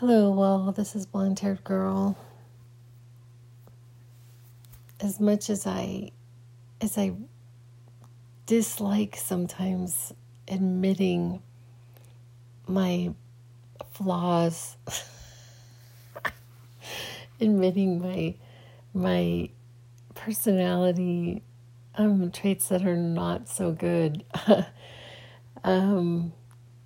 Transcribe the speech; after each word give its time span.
Hello, 0.00 0.30
well, 0.30 0.72
this 0.72 0.94
is 0.94 1.06
Blonde 1.06 1.38
Haired 1.38 1.64
Girl. 1.64 2.18
As 5.00 5.18
much 5.18 5.48
as 5.48 5.66
I 5.66 6.10
as 6.82 6.98
I 6.98 7.14
dislike 8.44 9.16
sometimes 9.16 10.12
admitting 10.48 11.40
my 12.68 13.14
flaws, 13.92 14.76
admitting 17.40 18.02
my 18.02 18.34
my 18.92 19.48
personality 20.14 21.42
um, 21.94 22.30
traits 22.32 22.68
that 22.68 22.84
are 22.84 22.98
not 22.98 23.48
so 23.48 23.72
good. 23.72 24.24
um, 25.64 26.34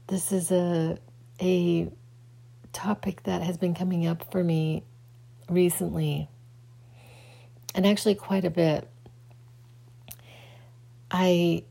this 0.06 0.30
is 0.30 0.52
a 0.52 0.96
a 1.42 1.90
topic 2.72 3.22
that 3.24 3.42
has 3.42 3.58
been 3.58 3.74
coming 3.74 4.06
up 4.06 4.30
for 4.30 4.42
me 4.42 4.84
recently, 5.48 6.28
and 7.74 7.86
actually 7.86 8.14
quite 8.14 8.44
a 8.44 8.50
bit. 8.50 8.88
I 11.10 11.64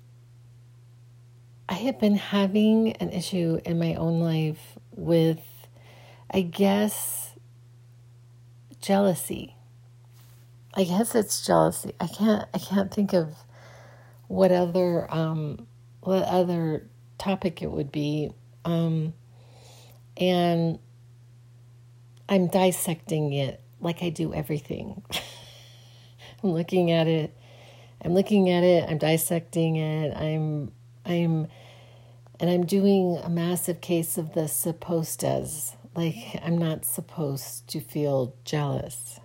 I 1.70 1.73
have 1.73 1.99
been 1.99 2.16
having 2.16 2.94
an 2.94 3.12
issue 3.12 3.62
in 3.63 3.77
my 3.77 3.94
own 3.94 4.20
life 4.20 4.77
with, 4.95 5.39
I 6.31 6.41
guess, 6.41 7.36
jealousy. 8.81 9.55
I 10.73 10.84
guess 10.84 11.13
it's 11.13 11.45
jealousy. 11.45 11.94
I 12.00 12.08
can't. 12.08 12.47
I 12.53 12.58
can't 12.58 12.91
think 12.91 13.13
of 13.13 13.36
what 14.27 14.52
other 14.52 15.13
um, 15.13 15.67
what 16.02 16.23
other 16.23 16.88
topic 17.17 17.61
it 17.61 17.72
would 17.72 17.91
be. 17.91 18.31
Um, 18.66 19.13
and 20.17 20.80
I'm 22.29 22.47
dissecting 22.47 23.33
it 23.33 23.59
like 23.81 24.03
I 24.03 24.09
do 24.09 24.33
everything. 24.33 25.02
I'm 26.44 26.52
looking 26.52 26.91
at 26.91 27.08
it. 27.08 27.36
I'm 28.03 28.13
looking 28.13 28.52
at 28.52 28.63
it. 28.63 28.88
I'm 28.88 28.99
dissecting 28.99 29.77
it. 29.77 30.16
I'm 30.16 30.71
I'm 31.03 31.47
and 32.39 32.49
I'm 32.49 32.66
doing 32.67 33.19
a 33.23 33.30
massive 33.30 33.81
case 33.81 34.17
of 34.17 34.33
the 34.33 34.47
supposed 34.47 35.23
as. 35.23 35.75
Like 35.95 36.39
I'm 36.44 36.58
not 36.58 36.86
supposed 36.86 37.67
to 37.69 37.80
feel 37.80 38.36
jealous. 38.45 39.19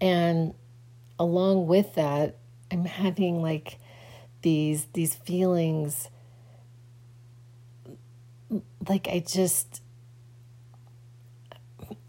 And 0.00 0.54
along 1.18 1.66
with 1.66 1.96
that, 1.96 2.36
I'm 2.70 2.84
having 2.84 3.42
like 3.42 3.78
these 4.42 4.86
these 4.92 5.16
feelings 5.16 6.10
like 8.88 9.08
I 9.08 9.20
just 9.20 9.82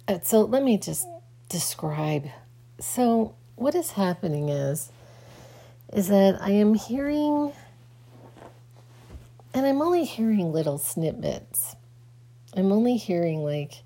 uh, 0.08 0.20
so 0.24 0.42
let 0.42 0.64
me 0.64 0.78
just 0.78 1.08
describe. 1.50 2.28
So 2.80 3.36
what 3.56 3.76
is 3.76 3.92
happening 3.92 4.50
is 4.50 4.92
is 5.94 6.08
that 6.08 6.42
I 6.42 6.52
am 6.52 6.76
hearing 6.76 7.52
and 9.54 9.66
I'm 9.66 9.82
only 9.82 10.06
hearing 10.06 10.52
little 10.52 10.78
snippets. 10.78 11.76
I'm 12.56 12.72
only 12.72 12.98
hearing 12.98 13.44
like 13.44 13.84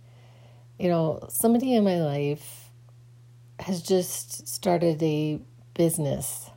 you 0.79 0.89
know, 0.89 1.25
somebody 1.29 1.75
in 1.75 1.83
my 1.83 2.01
life 2.01 2.69
has 3.59 3.81
just 3.81 4.47
started 4.47 5.01
a 5.01 5.39
business. 5.73 6.49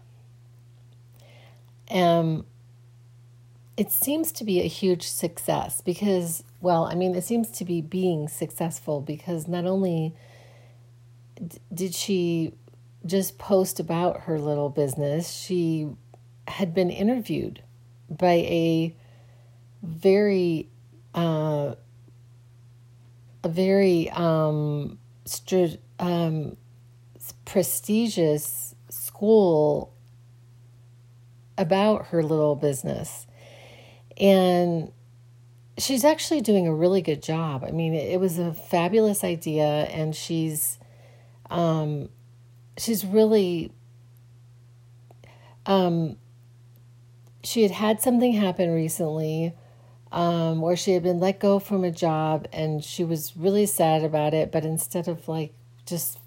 Um 1.90 2.44
it 3.76 3.92
seems 3.92 4.32
to 4.32 4.44
be 4.44 4.60
a 4.60 4.66
huge 4.66 5.06
success 5.06 5.82
because, 5.82 6.42
well, 6.60 6.84
I 6.84 6.94
mean, 6.94 7.14
it 7.14 7.24
seems 7.24 7.50
to 7.52 7.64
be 7.64 7.82
being 7.82 8.26
successful 8.26 9.02
because 9.02 9.46
not 9.46 9.66
only 9.66 10.14
d- 11.46 11.58
did 11.72 11.94
she 11.94 12.54
just 13.04 13.38
post 13.38 13.78
about 13.78 14.22
her 14.22 14.38
little 14.38 14.70
business, 14.70 15.30
she 15.30 15.88
had 16.48 16.72
been 16.72 16.90
interviewed 16.90 17.62
by 18.08 18.32
a 18.32 18.96
very, 19.82 20.70
uh, 21.14 21.74
a 23.44 23.48
very 23.48 24.08
um, 24.10 24.98
um, 25.98 26.56
prestigious 27.44 28.74
school 28.88 29.92
about 31.58 32.06
her 32.06 32.22
little 32.22 32.56
business 32.56 33.26
and 34.18 34.92
she's 35.78 36.04
actually 36.04 36.40
doing 36.40 36.66
a 36.66 36.74
really 36.74 37.02
good 37.02 37.22
job. 37.22 37.64
I 37.64 37.70
mean, 37.70 37.94
it, 37.94 38.18
was 38.18 38.38
a 38.38 38.54
fabulous 38.54 39.22
idea, 39.22 39.64
and 39.64 40.14
she's 40.14 40.78
um, 41.50 42.08
she's 42.78 43.04
really 43.04 43.72
um, 45.66 46.16
she 47.42 47.62
had 47.62 47.70
had 47.70 48.00
something 48.00 48.32
happen 48.32 48.72
recently 48.72 49.54
um, 50.12 50.60
where 50.60 50.76
she 50.76 50.92
had 50.92 51.02
been 51.02 51.20
let 51.20 51.40
go 51.40 51.58
from 51.58 51.84
a 51.84 51.90
job, 51.90 52.46
and 52.52 52.82
she 52.82 53.04
was 53.04 53.36
really 53.36 53.66
sad 53.66 54.02
about 54.02 54.34
it. 54.34 54.50
But 54.50 54.64
instead 54.64 55.08
of 55.08 55.28
like 55.28 55.52
just 55.84 56.18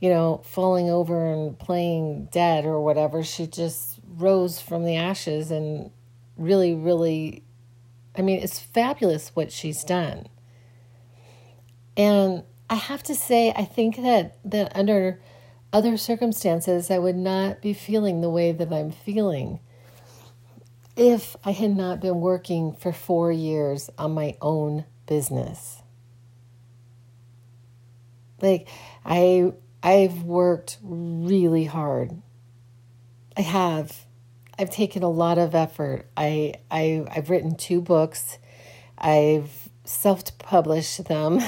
you 0.00 0.10
know 0.10 0.42
falling 0.44 0.90
over 0.90 1.32
and 1.32 1.58
playing 1.58 2.28
dead 2.30 2.66
or 2.66 2.80
whatever, 2.80 3.22
she 3.22 3.46
just 3.46 3.98
rose 4.16 4.60
from 4.60 4.84
the 4.84 4.96
ashes 4.96 5.50
and 5.50 5.90
really, 6.36 6.74
really, 6.74 7.42
I 8.16 8.22
mean, 8.22 8.40
it's 8.40 8.58
fabulous 8.58 9.30
what 9.34 9.52
she's 9.52 9.84
done. 9.84 10.28
And 11.96 12.44
I 12.68 12.74
have 12.74 13.02
to 13.04 13.14
say, 13.14 13.52
I 13.56 13.64
think 13.64 13.96
that, 13.96 14.38
that 14.44 14.76
under 14.76 15.20
other 15.72 15.96
circumstances, 15.96 16.90
I 16.90 16.98
would 16.98 17.16
not 17.16 17.60
be 17.62 17.72
feeling 17.72 18.20
the 18.20 18.30
way 18.30 18.52
that 18.52 18.72
I'm 18.72 18.90
feeling 18.90 19.60
if 20.96 21.36
I 21.44 21.52
had 21.52 21.76
not 21.76 22.00
been 22.00 22.20
working 22.20 22.72
for 22.72 22.92
four 22.92 23.30
years 23.30 23.90
on 23.98 24.12
my 24.12 24.36
own 24.40 24.86
business. 25.06 25.82
Like, 28.40 28.68
I, 29.04 29.52
I've 29.82 30.22
worked 30.22 30.78
really 30.82 31.64
hard. 31.64 32.22
I 33.36 33.42
have. 33.42 34.05
I've 34.58 34.70
taken 34.70 35.02
a 35.02 35.10
lot 35.10 35.38
of 35.38 35.54
effort. 35.54 36.06
I, 36.16 36.54
I 36.70 37.04
I've 37.10 37.30
written 37.30 37.56
two 37.56 37.80
books. 37.80 38.38
I've 38.98 39.68
self-published 39.84 41.04
them, 41.04 41.40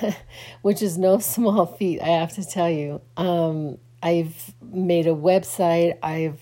which 0.62 0.82
is 0.82 0.98
no 0.98 1.18
small 1.20 1.66
feat, 1.66 2.00
I 2.00 2.08
have 2.08 2.34
to 2.34 2.44
tell 2.44 2.70
you. 2.70 3.00
Um, 3.16 3.78
I've 4.02 4.54
made 4.60 5.06
a 5.06 5.14
website. 5.14 5.98
I've 6.02 6.40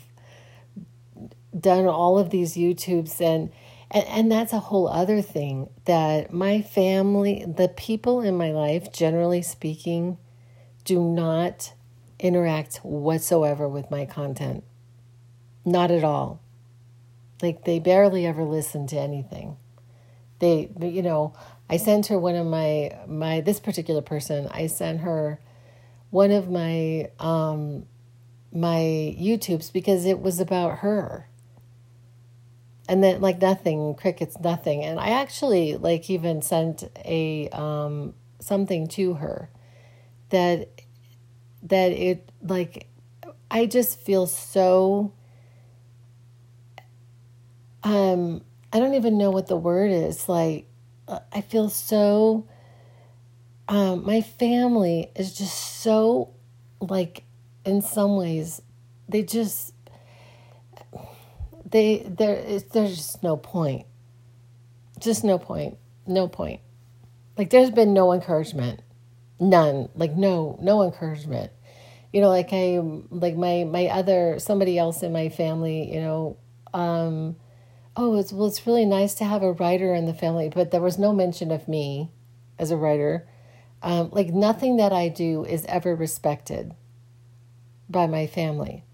done 1.59 1.87
all 1.87 2.19
of 2.19 2.31
these 2.31 2.55
YouTubes 2.55 3.21
and, 3.21 3.51
and 3.91 4.05
and 4.07 4.33
that's 4.33 4.53
a 4.53 4.61
whole 4.61 4.89
other 4.89 5.21
thing 5.21 5.69
that 5.85 6.33
my 6.33 6.63
family, 6.63 7.45
the 7.45 7.69
people 7.69 8.21
in 8.21 8.37
my 8.37 8.53
life, 8.53 8.93
generally 8.93 9.43
speaking, 9.43 10.17
do 10.85 11.03
not 11.03 11.73
interact 12.21 12.77
whatsoever 12.79 13.69
with 13.69 13.91
my 13.91 14.07
content. 14.07 14.63
Not 15.65 15.91
at 15.91 16.05
all. 16.05 16.41
Like 17.43 17.65
they 17.65 17.79
barely 17.79 18.27
ever 18.27 18.45
listen 18.45 18.87
to 18.89 18.97
anything. 18.99 19.57
They, 20.39 20.71
you 20.81 21.03
know, 21.03 21.35
I 21.69 21.77
sent 21.77 22.07
her 22.07 22.19
one 22.19 22.35
of 22.35 22.47
my 22.47 22.99
my 23.07 23.41
this 23.41 23.61
particular 23.61 24.03
person. 24.03 24.49
I 24.51 24.67
sent 24.67 25.01
her 25.01 25.39
one 26.11 26.31
of 26.31 26.51
my 26.51 27.11
um 27.19 27.87
my 28.53 29.15
YouTubes 29.19 29.73
because 29.73 30.05
it 30.05 30.21
was 30.21 30.41
about 30.41 30.79
her. 30.79 31.29
And 32.89 33.05
then 33.05 33.21
like 33.21 33.41
nothing, 33.41 33.95
crickets, 33.95 34.37
nothing. 34.41 34.83
And 34.83 34.99
I 34.99 35.11
actually 35.11 35.77
like 35.77 36.11
even 36.11 36.43
sent 36.43 36.85
a 37.05 37.49
um 37.51 38.15
something 38.41 38.89
to 38.89 39.15
her 39.15 39.51
that 40.31 40.69
that 41.63 41.93
it 41.93 42.31
like 42.43 42.89
I 43.51 43.67
just 43.67 43.99
feel 44.01 44.27
so 44.27 45.13
um 47.83 48.43
I 48.73 48.79
don't 48.79 48.95
even 48.95 49.19
know 49.19 49.31
what 49.31 49.47
the 49.47 49.57
word 49.57 49.91
is. 49.91 50.29
Like 50.29 50.67
I 51.33 51.41
feel 51.41 51.69
so 51.69 52.47
um 53.69 54.05
my 54.05 54.21
family 54.21 55.11
is 55.17 55.35
just 55.35 55.83
so 55.83 56.35
like 56.81 57.25
in 57.65 57.83
some 57.83 58.17
ways 58.17 58.63
they 59.09 59.23
just 59.23 59.75
they 61.71 61.99
there 62.07 62.43
there's 62.73 62.97
just 62.97 63.23
no 63.23 63.37
point. 63.37 63.87
Just 64.99 65.25
no 65.25 65.39
point. 65.39 65.79
No 66.07 66.29
point. 66.29 66.61
Like 67.39 67.51
there's 67.51 67.71
been 67.71 67.95
no 67.95 68.13
encouragement. 68.13 68.83
None. 69.39 69.89
Like 69.95 70.15
no 70.15 70.59
no 70.61 70.83
encouragement. 70.83 71.53
You 72.13 72.21
know, 72.21 72.29
like 72.29 72.53
I 72.53 72.81
like 73.11 73.37
my 73.37 73.65
my 73.65 73.87
other 73.87 74.39
somebody 74.39 74.79
else 74.79 75.03
in 75.03 75.13
my 75.13 75.29
family, 75.29 75.93
you 75.95 76.01
know, 76.01 76.37
um 76.75 77.37
oh, 78.01 78.17
it's 78.17 78.33
well, 78.33 78.49
it's 78.49 78.67
really 78.67 78.87
nice 78.87 79.15
to 79.15 79.25
have 79.25 79.43
a 79.43 79.53
writer 79.53 79.95
in 79.95 80.07
the 80.07 80.15
family, 80.15 80.49
but 80.49 80.71
there 80.71 80.81
was 80.81 80.99
no 80.99 81.13
mention 81.13 81.51
of 81.51 81.69
me 81.69 82.11
as 82.59 82.71
a 82.71 82.77
writer. 82.77 83.29
Um, 83.83 84.09
like 84.11 84.29
nothing 84.29 84.79
that 84.79 84.93
I 84.93 85.09
do 85.09 85.45
is 85.45 85.67
ever 85.67 85.95
respected 85.95 86.75
by 87.91 88.07
my 88.07 88.27
family. 88.27 88.85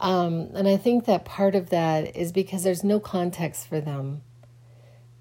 Um, 0.00 0.50
and 0.54 0.66
I 0.66 0.76
think 0.76 1.04
that 1.04 1.24
part 1.24 1.54
of 1.54 1.70
that 1.70 2.16
is 2.16 2.32
because 2.32 2.64
there's 2.64 2.82
no 2.82 2.98
context 2.98 3.68
for 3.68 3.80
them, 3.80 4.22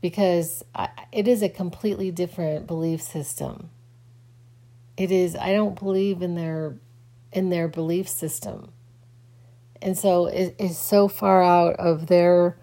because 0.02 0.64
I, 0.74 0.90
it 1.12 1.28
is 1.28 1.44
a 1.44 1.50
completely 1.50 2.10
different 2.10 2.66
belief 2.66 3.02
system. 3.02 3.70
It 4.98 5.12
is. 5.12 5.36
I 5.36 5.54
don't 5.54 5.78
believe 5.78 6.24
in 6.24 6.34
their 6.34 6.78
in 7.32 7.50
their 7.50 7.68
belief 7.68 8.10
system, 8.10 8.72
and 9.82 9.98
so 9.98 10.28
it 10.28 10.56
is 10.58 10.78
so 10.78 11.08
far 11.08 11.42
out 11.42 11.76
of 11.76 12.08
their 12.08 12.58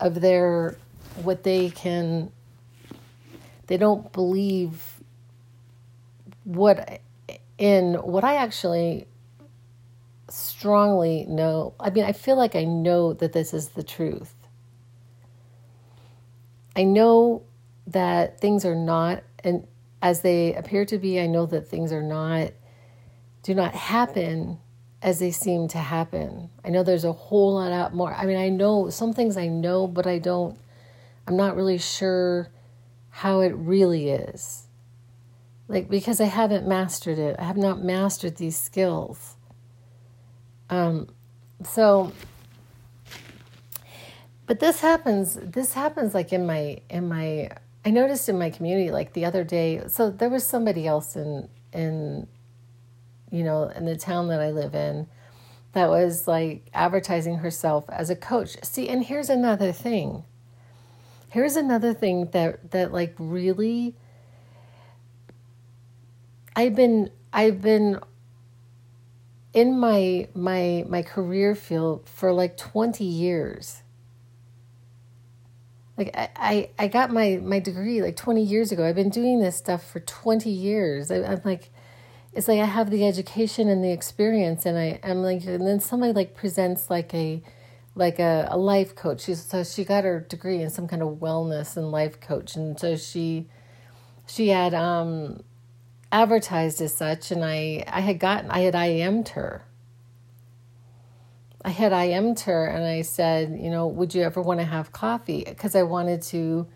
of 0.00 0.20
their 0.20 0.76
what 1.22 1.42
they 1.42 1.70
can. 1.70 2.32
They 3.66 3.76
don't 3.76 4.12
believe 4.12 5.00
what 6.44 7.00
in 7.58 7.94
what 7.94 8.24
I 8.24 8.36
actually 8.36 9.06
strongly 10.28 11.26
know. 11.28 11.74
I 11.78 11.90
mean, 11.90 12.04
I 12.04 12.12
feel 12.12 12.36
like 12.36 12.56
I 12.56 12.64
know 12.64 13.12
that 13.12 13.32
this 13.32 13.52
is 13.54 13.70
the 13.70 13.82
truth. 13.82 14.34
I 16.74 16.84
know 16.84 17.42
that 17.86 18.40
things 18.40 18.64
are 18.64 18.74
not 18.74 19.22
and 19.44 19.66
as 20.02 20.22
they 20.22 20.54
appear 20.54 20.84
to 20.86 20.98
be. 20.98 21.20
I 21.20 21.26
know 21.26 21.46
that 21.46 21.68
things 21.68 21.92
are 21.92 22.02
not 22.02 22.52
do 23.42 23.54
not 23.54 23.74
happen 23.74 24.58
as 25.02 25.18
they 25.18 25.30
seem 25.30 25.68
to 25.68 25.78
happen. 25.78 26.50
I 26.64 26.68
know 26.68 26.82
there's 26.82 27.04
a 27.04 27.12
whole 27.12 27.54
lot 27.54 27.94
more. 27.94 28.12
I 28.12 28.26
mean, 28.26 28.36
I 28.36 28.48
know 28.48 28.90
some 28.90 29.12
things 29.12 29.36
I 29.36 29.48
know, 29.48 29.86
but 29.86 30.06
I 30.06 30.18
don't 30.18 30.58
I'm 31.26 31.36
not 31.36 31.56
really 31.56 31.78
sure 31.78 32.48
how 33.10 33.40
it 33.40 33.54
really 33.54 34.10
is 34.10 34.66
like 35.70 35.88
because 35.88 36.20
I 36.20 36.24
haven't 36.24 36.66
mastered 36.66 37.18
it. 37.18 37.36
I 37.38 37.44
have 37.44 37.56
not 37.56 37.82
mastered 37.82 38.36
these 38.36 38.56
skills. 38.56 39.36
Um, 40.68 41.08
so, 41.62 42.12
but 44.46 44.58
this 44.58 44.80
happens. 44.80 45.38
This 45.40 45.74
happens 45.74 46.12
like 46.12 46.32
in 46.32 46.44
my 46.44 46.80
in 46.90 47.08
my. 47.08 47.50
I 47.84 47.90
noticed 47.90 48.28
in 48.28 48.36
my 48.36 48.50
community 48.50 48.90
like 48.90 49.12
the 49.12 49.24
other 49.24 49.44
day. 49.44 49.82
So 49.86 50.10
there 50.10 50.28
was 50.28 50.44
somebody 50.44 50.88
else 50.88 51.14
in 51.14 51.48
in, 51.72 52.26
you 53.30 53.42
know, 53.42 53.64
in 53.64 53.84
the 53.84 53.96
town 53.96 54.28
that 54.28 54.40
I 54.40 54.50
live 54.50 54.74
in, 54.74 55.06
that 55.72 55.88
was 55.88 56.26
like 56.26 56.68
advertising 56.74 57.36
herself 57.36 57.84
as 57.88 58.10
a 58.10 58.16
coach. 58.16 58.56
See, 58.62 58.88
and 58.88 59.04
here's 59.04 59.30
another 59.30 59.72
thing. 59.72 60.24
Here's 61.28 61.56
another 61.56 61.94
thing 61.94 62.30
that 62.32 62.72
that 62.72 62.92
like 62.92 63.14
really 63.18 63.94
I've 66.56 66.74
been 66.74 67.10
I've 67.32 67.60
been 67.60 68.00
in 69.52 69.78
my 69.78 70.28
my 70.34 70.84
my 70.88 71.02
career 71.02 71.54
field 71.54 72.08
for 72.08 72.32
like 72.32 72.56
20 72.56 73.04
years. 73.04 73.82
Like 75.96 76.16
I, 76.16 76.30
I, 76.36 76.70
I 76.78 76.88
got 76.88 77.10
my, 77.12 77.38
my 77.42 77.58
degree 77.58 78.00
like 78.00 78.16
20 78.16 78.42
years 78.42 78.72
ago. 78.72 78.86
I've 78.86 78.94
been 78.94 79.10
doing 79.10 79.40
this 79.40 79.56
stuff 79.56 79.86
for 79.86 80.00
20 80.00 80.48
years. 80.48 81.10
I, 81.10 81.16
I'm 81.16 81.42
like, 81.44 81.70
it's 82.32 82.48
like 82.48 82.60
I 82.60 82.66
have 82.66 82.90
the 82.90 83.06
education 83.06 83.68
and 83.68 83.82
the 83.82 83.92
experience 83.92 84.66
and 84.66 84.78
I 84.78 85.00
am 85.02 85.22
like 85.22 85.44
and 85.44 85.66
then 85.66 85.80
somebody 85.80 86.12
like 86.12 86.34
presents 86.34 86.90
like 86.90 87.12
a 87.14 87.42
like 87.94 88.18
a, 88.18 88.48
a 88.50 88.56
life 88.56 88.94
coach. 88.94 89.22
She's 89.22 89.44
so 89.44 89.64
she 89.64 89.84
got 89.84 90.04
her 90.04 90.20
degree 90.20 90.62
in 90.62 90.70
some 90.70 90.86
kind 90.86 91.02
of 91.02 91.18
wellness 91.18 91.76
and 91.76 91.90
life 91.90 92.20
coach 92.20 92.56
and 92.56 92.78
so 92.78 92.96
she 92.96 93.48
she 94.26 94.48
had 94.48 94.74
um 94.74 95.42
advertised 96.12 96.80
as 96.80 96.94
such, 96.94 97.30
and 97.30 97.44
I, 97.44 97.84
I 97.86 98.00
had 98.00 98.18
gotten, 98.18 98.50
I 98.50 98.60
had 98.60 98.74
IM'd 98.74 99.30
her. 99.30 99.64
I 101.64 101.70
had 101.70 101.92
IM'd 101.92 102.40
her 102.40 102.66
and 102.66 102.84
I 102.84 103.02
said, 103.02 103.58
you 103.60 103.70
know, 103.70 103.86
would 103.86 104.14
you 104.14 104.22
ever 104.22 104.40
want 104.40 104.60
to 104.60 104.66
have 104.66 104.92
coffee? 104.92 105.44
Because 105.46 105.76
I 105.76 105.82
wanted 105.82 106.22
to 106.22 106.66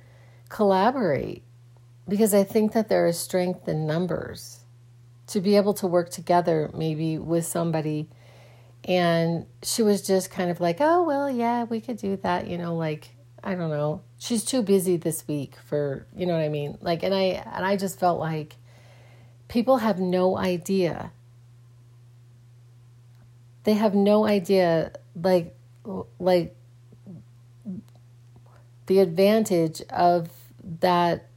collaborate. 0.51 1.43
Because 2.07 2.35
I 2.35 2.45
think 2.45 2.73
that 2.73 2.91
there 2.91 3.07
is 3.07 3.19
strength 3.19 3.67
in 3.67 3.87
numbers 3.87 4.64
to 5.29 5.41
be 5.41 5.57
able 5.57 5.75
to 5.75 5.87
work 5.87 6.11
together, 6.11 6.71
maybe 6.75 7.19
with 7.19 7.47
somebody. 7.47 8.09
And 8.85 9.47
she 9.63 9.83
was 9.83 10.07
just 10.07 10.31
kind 10.31 10.51
of 10.51 10.61
like, 10.61 10.77
oh, 10.81 11.03
well, 11.03 11.31
yeah, 11.31 11.65
we 11.65 11.81
could 11.81 11.97
do 11.97 12.17
that. 12.17 12.47
You 12.49 12.59
know, 12.59 12.77
like, 12.77 13.15
I 13.43 13.55
don't 13.55 13.71
know. 13.71 14.03
She's 14.19 14.45
too 14.45 14.63
busy 14.63 14.97
this 14.97 15.27
week 15.27 15.57
for, 15.67 16.07
you 16.15 16.27
know 16.27 16.35
what 16.35 16.43
I 16.43 16.49
mean? 16.49 16.79
Like, 16.81 17.03
and 17.03 17.15
I, 17.15 17.43
and 17.55 17.65
I 17.65 17.77
just 17.77 17.99
felt 17.99 18.21
like, 18.21 18.57
people 19.49 19.79
have 19.79 19.99
no 19.99 20.37
idea. 20.37 21.13
They 23.65 23.75
have 23.75 23.95
no 23.95 24.27
idea, 24.27 24.93
like, 25.15 25.57
like 26.19 26.55
the 28.87 28.99
advantage 28.99 29.81
of 29.89 30.29
that 30.81 31.29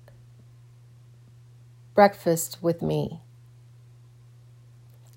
breakfast 1.94 2.58
with 2.62 2.82
me. 2.82 3.22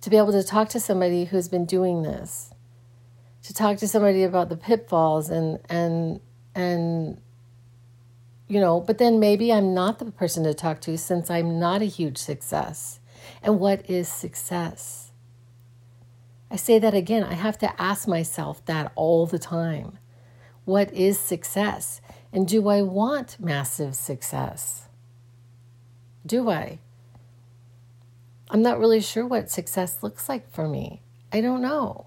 To 0.02 0.10
be 0.10 0.16
able 0.16 0.32
to 0.32 0.42
talk 0.42 0.70
to 0.70 0.80
somebody 0.80 1.24
who's 1.26 1.48
been 1.48 1.66
doing 1.66 2.02
this, 2.02 2.54
to 3.42 3.54
talk 3.54 3.76
to 3.78 3.88
somebody 3.88 4.22
about 4.22 4.48
the 4.48 4.56
pitfalls 4.56 5.28
and 5.28 5.58
and 5.68 6.20
and 6.54 7.20
you 8.48 8.60
know, 8.60 8.80
but 8.80 8.98
then 8.98 9.20
maybe 9.20 9.52
I'm 9.52 9.74
not 9.74 9.98
the 10.00 10.10
person 10.10 10.42
to 10.44 10.54
talk 10.54 10.80
to 10.82 10.98
since 10.98 11.30
I'm 11.30 11.60
not 11.60 11.82
a 11.82 11.84
huge 11.84 12.18
success. 12.18 12.98
And 13.42 13.60
what 13.60 13.88
is 13.88 14.08
success? 14.08 15.12
I 16.50 16.56
say 16.56 16.80
that 16.80 16.94
again. 16.94 17.22
I 17.22 17.34
have 17.34 17.58
to 17.58 17.80
ask 17.80 18.08
myself 18.08 18.64
that 18.66 18.90
all 18.96 19.26
the 19.26 19.38
time. 19.38 19.98
What 20.64 20.92
is 20.92 21.18
success? 21.18 22.00
And 22.32 22.46
do 22.48 22.68
I 22.68 22.82
want 22.82 23.38
massive 23.38 23.94
success? 23.94 24.88
Do 26.26 26.50
I? 26.50 26.80
I'm 28.50 28.62
not 28.62 28.78
really 28.78 29.00
sure 29.00 29.26
what 29.26 29.50
success 29.50 30.02
looks 30.02 30.28
like 30.28 30.52
for 30.52 30.68
me. 30.68 31.00
I 31.32 31.40
don't 31.40 31.62
know. 31.62 32.06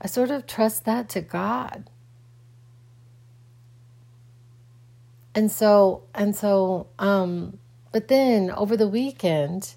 I 0.00 0.06
sort 0.08 0.30
of 0.30 0.46
trust 0.46 0.84
that 0.84 1.08
to 1.10 1.20
God. 1.20 1.88
and 5.34 5.50
so 5.50 6.02
and 6.14 6.34
so 6.34 6.86
um 6.98 7.58
but 7.90 8.08
then 8.08 8.50
over 8.50 8.76
the 8.76 8.88
weekend 8.88 9.74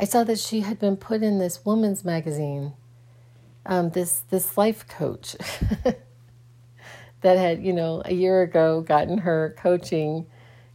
i 0.00 0.04
saw 0.04 0.24
that 0.24 0.38
she 0.38 0.60
had 0.60 0.78
been 0.78 0.96
put 0.96 1.22
in 1.22 1.38
this 1.38 1.64
woman's 1.64 2.04
magazine 2.04 2.72
um 3.66 3.90
this 3.90 4.20
this 4.30 4.58
life 4.58 4.86
coach 4.88 5.36
that 7.20 7.38
had 7.38 7.62
you 7.62 7.72
know 7.72 8.02
a 8.04 8.14
year 8.14 8.42
ago 8.42 8.80
gotten 8.80 9.18
her 9.18 9.54
coaching 9.58 10.26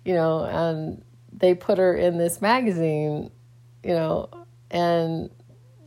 you 0.06 0.13
know 0.13 0.44
and 0.46 1.04
they 1.34 1.54
put 1.54 1.77
her 1.77 1.96
in 1.96 2.18
this 2.18 2.42
magazine 2.42 3.30
you 3.88 3.94
know 3.94 4.29
and 4.70 5.32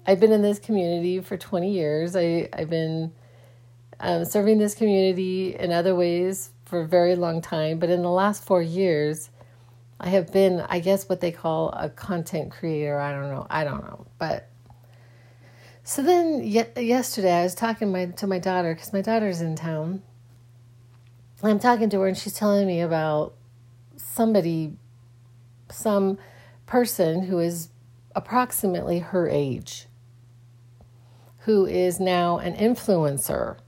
i've 0.07 0.19
been 0.19 0.33
in 0.33 0.43
this 0.43 0.59
community 0.59 1.21
for 1.21 1.37
20 1.37 1.71
years 1.71 2.17
i 2.17 2.49
i've 2.53 2.71
been 2.71 3.13
um, 4.01 4.25
serving 4.25 4.59
this 4.59 4.75
community 4.75 5.55
in 5.55 5.71
other 5.71 5.95
ways 5.95 6.51
for 6.65 6.81
a 6.81 6.87
very 6.87 7.17
long 7.17 7.43
time, 7.43 7.79
but 7.79 7.91
in 7.91 8.03
the 8.03 8.11
last 8.11 8.45
four 8.45 8.63
years, 8.63 9.31
I 9.99 10.09
have 10.09 10.33
been, 10.33 10.61
I 10.69 10.81
guess, 10.81 11.09
what 11.09 11.21
they 11.21 11.33
call 11.33 11.71
a 11.71 11.91
content 11.91 12.51
creator. 12.51 12.99
I 12.99 13.13
don't 13.13 13.29
know. 13.29 13.47
I 13.51 13.65
don't 13.65 13.85
know. 13.85 14.07
But 14.19 14.49
so 15.85 16.03
then 16.03 16.43
yesterday, 16.45 17.33
I 17.33 17.43
was 17.43 17.55
talking 17.55 17.93
my, 17.93 18.07
to 18.07 18.27
my 18.27 18.39
daughter 18.39 18.73
because 18.73 18.93
my 18.93 19.03
daughter's 19.03 19.43
in 19.43 19.57
town. 19.57 20.03
I'm 21.43 21.59
talking 21.59 21.91
to 21.91 22.01
her, 22.01 22.07
and 22.07 22.17
she's 22.17 22.35
telling 22.35 22.67
me 22.67 22.81
about 22.81 23.35
somebody, 23.97 24.77
some 25.71 26.19
person 26.67 27.25
who 27.25 27.39
is 27.39 27.69
approximately 28.15 28.99
her 29.01 29.29
age, 29.29 29.87
who 31.41 31.67
is 31.67 31.99
now 32.01 32.39
an 32.39 32.55
influencer, 32.55 33.59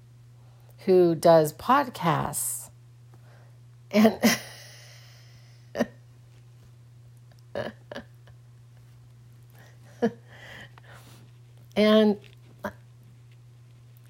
who 0.86 1.14
does 1.14 1.52
podcasts 1.52 2.70
and 3.90 4.18
and 11.76 12.18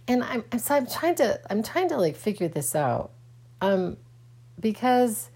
and 0.08 0.24
I'm 0.24 0.44
so 0.58 0.74
I'm 0.74 0.86
trying 0.86 1.14
to 1.16 1.40
I'm 1.50 1.62
trying 1.62 1.88
to 1.88 1.96
like 1.96 2.16
figure 2.16 2.48
this 2.48 2.74
out, 2.74 3.10
um, 3.60 3.96
because 4.58 5.30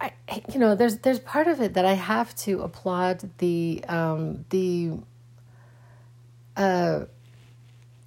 I 0.00 0.12
you 0.52 0.58
know 0.58 0.74
there's 0.74 0.98
there's 0.98 1.18
part 1.18 1.46
of 1.46 1.60
it 1.60 1.74
that 1.74 1.84
I 1.84 1.92
have 1.92 2.34
to 2.36 2.62
applaud 2.62 3.28
the 3.38 3.84
um 3.88 4.44
the 4.50 4.92
uh 6.56 7.04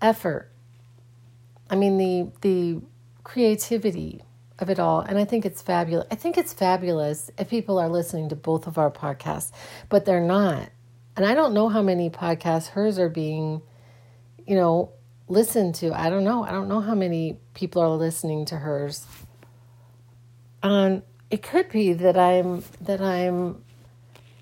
effort. 0.01 0.49
I 1.69 1.75
mean 1.75 1.97
the 1.97 2.31
the 2.41 2.81
creativity 3.23 4.21
of 4.59 4.69
it 4.69 4.79
all 4.79 5.01
and 5.01 5.17
I 5.17 5.25
think 5.25 5.45
it's 5.45 5.61
fabulous. 5.61 6.07
I 6.11 6.15
think 6.15 6.37
it's 6.37 6.53
fabulous 6.53 7.29
if 7.37 7.49
people 7.49 7.77
are 7.79 7.89
listening 7.89 8.29
to 8.29 8.35
both 8.35 8.67
of 8.67 8.77
our 8.77 8.91
podcasts, 8.91 9.51
but 9.89 10.05
they're 10.05 10.19
not. 10.19 10.69
And 11.15 11.25
I 11.25 11.35
don't 11.35 11.53
know 11.53 11.69
how 11.69 11.83
many 11.83 12.09
podcasts 12.09 12.69
hers 12.69 12.97
are 12.97 13.09
being 13.09 13.61
you 14.47 14.55
know 14.55 14.89
listened 15.27 15.75
to. 15.75 15.93
I 15.93 16.09
don't 16.09 16.23
know. 16.23 16.43
I 16.43 16.51
don't 16.51 16.67
know 16.67 16.81
how 16.81 16.95
many 16.95 17.37
people 17.53 17.83
are 17.83 17.89
listening 17.89 18.45
to 18.45 18.57
hers. 18.57 19.05
Um 20.63 21.03
it 21.33 21.41
could 21.41 21.67
be 21.69 21.93
that 21.93 22.15
I'm 22.15 22.63
that 22.79 23.01
I'm 23.01 23.63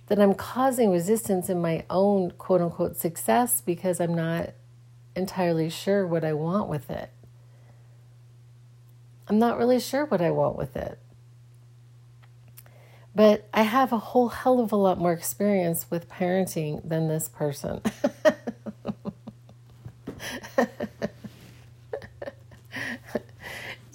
that 0.08 0.20
I'm 0.20 0.34
causing 0.34 0.92
resistance 0.92 1.48
in 1.48 1.62
my 1.62 1.86
own 1.90 2.32
quote 2.32 2.60
unquote 2.60 2.98
success 2.98 3.62
because 3.62 4.02
I'm 4.02 4.14
not 4.14 4.50
entirely 5.16 5.70
sure 5.70 6.06
what 6.06 6.26
I 6.26 6.34
want 6.34 6.68
with 6.68 6.90
it. 6.90 7.10
I'm 9.30 9.40
not 9.40 9.58
really 9.58 9.80
sure 9.80 10.06
what 10.06 10.20
I 10.20 10.32
want 10.32 10.58
with 10.58 10.76
it. 10.76 11.00
But 13.16 13.48
I 13.54 13.62
have 13.62 13.94
a 13.94 13.98
whole 13.98 14.28
hell 14.28 14.60
of 14.60 14.74
a 14.74 14.76
lot 14.76 14.98
more 14.98 15.14
experience 15.14 15.86
with 15.90 16.10
parenting 16.10 16.86
than 16.86 17.08
this 17.08 17.30
person. 17.30 17.80
it's 20.58 20.68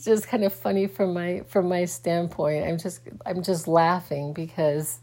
just 0.07 0.29
kind 0.29 0.45
of 0.45 0.55
funny 0.55 0.87
from 0.87 1.13
my 1.13 1.43
from 1.49 1.69
my 1.69 1.85
standpoint. 1.85 2.65
I'm 2.65 2.79
just 2.79 3.03
I'm 3.27 3.43
just 3.43 3.69
laughing 3.69 4.33
because 4.33 5.01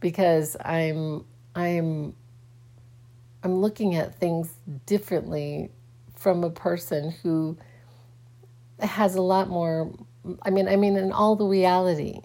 because 0.00 0.56
I'm 0.64 1.24
I'm 1.54 2.14
I'm 3.44 3.56
looking 3.56 3.94
at 3.94 4.18
things 4.18 4.52
differently 4.86 5.70
from 6.16 6.42
a 6.44 6.50
person 6.50 7.14
who 7.22 7.56
has 8.80 9.14
a 9.14 9.22
lot 9.22 9.48
more 9.48 9.92
I 10.42 10.50
mean 10.50 10.66
I 10.68 10.76
mean 10.76 10.96
in 10.96 11.12
all 11.12 11.36
the 11.36 11.46
reality 11.46 12.20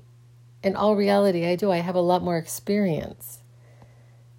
in 0.63 0.75
all 0.75 0.95
reality 0.95 1.45
I 1.45 1.55
do. 1.55 1.71
I 1.71 1.77
have 1.77 1.95
a 1.95 2.01
lot 2.01 2.23
more 2.23 2.37
experience. 2.37 3.41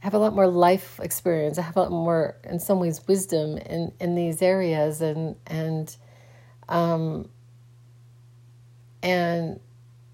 I 0.03 0.07
have 0.07 0.15
a 0.15 0.19
lot 0.19 0.35
more 0.35 0.47
life 0.47 1.01
experience. 1.03 1.59
I 1.59 1.63
have 1.63 1.77
a 1.77 1.83
lot 1.83 1.91
more 1.91 2.37
in 2.45 2.59
some 2.59 2.81
ways 2.81 3.07
wisdom 3.07 3.59
in 3.59 3.93
in 4.01 4.15
these 4.15 4.43
areas. 4.43 5.01
And 5.01 5.37
and 5.47 5.97
um 6.69 7.29
and 9.03 9.61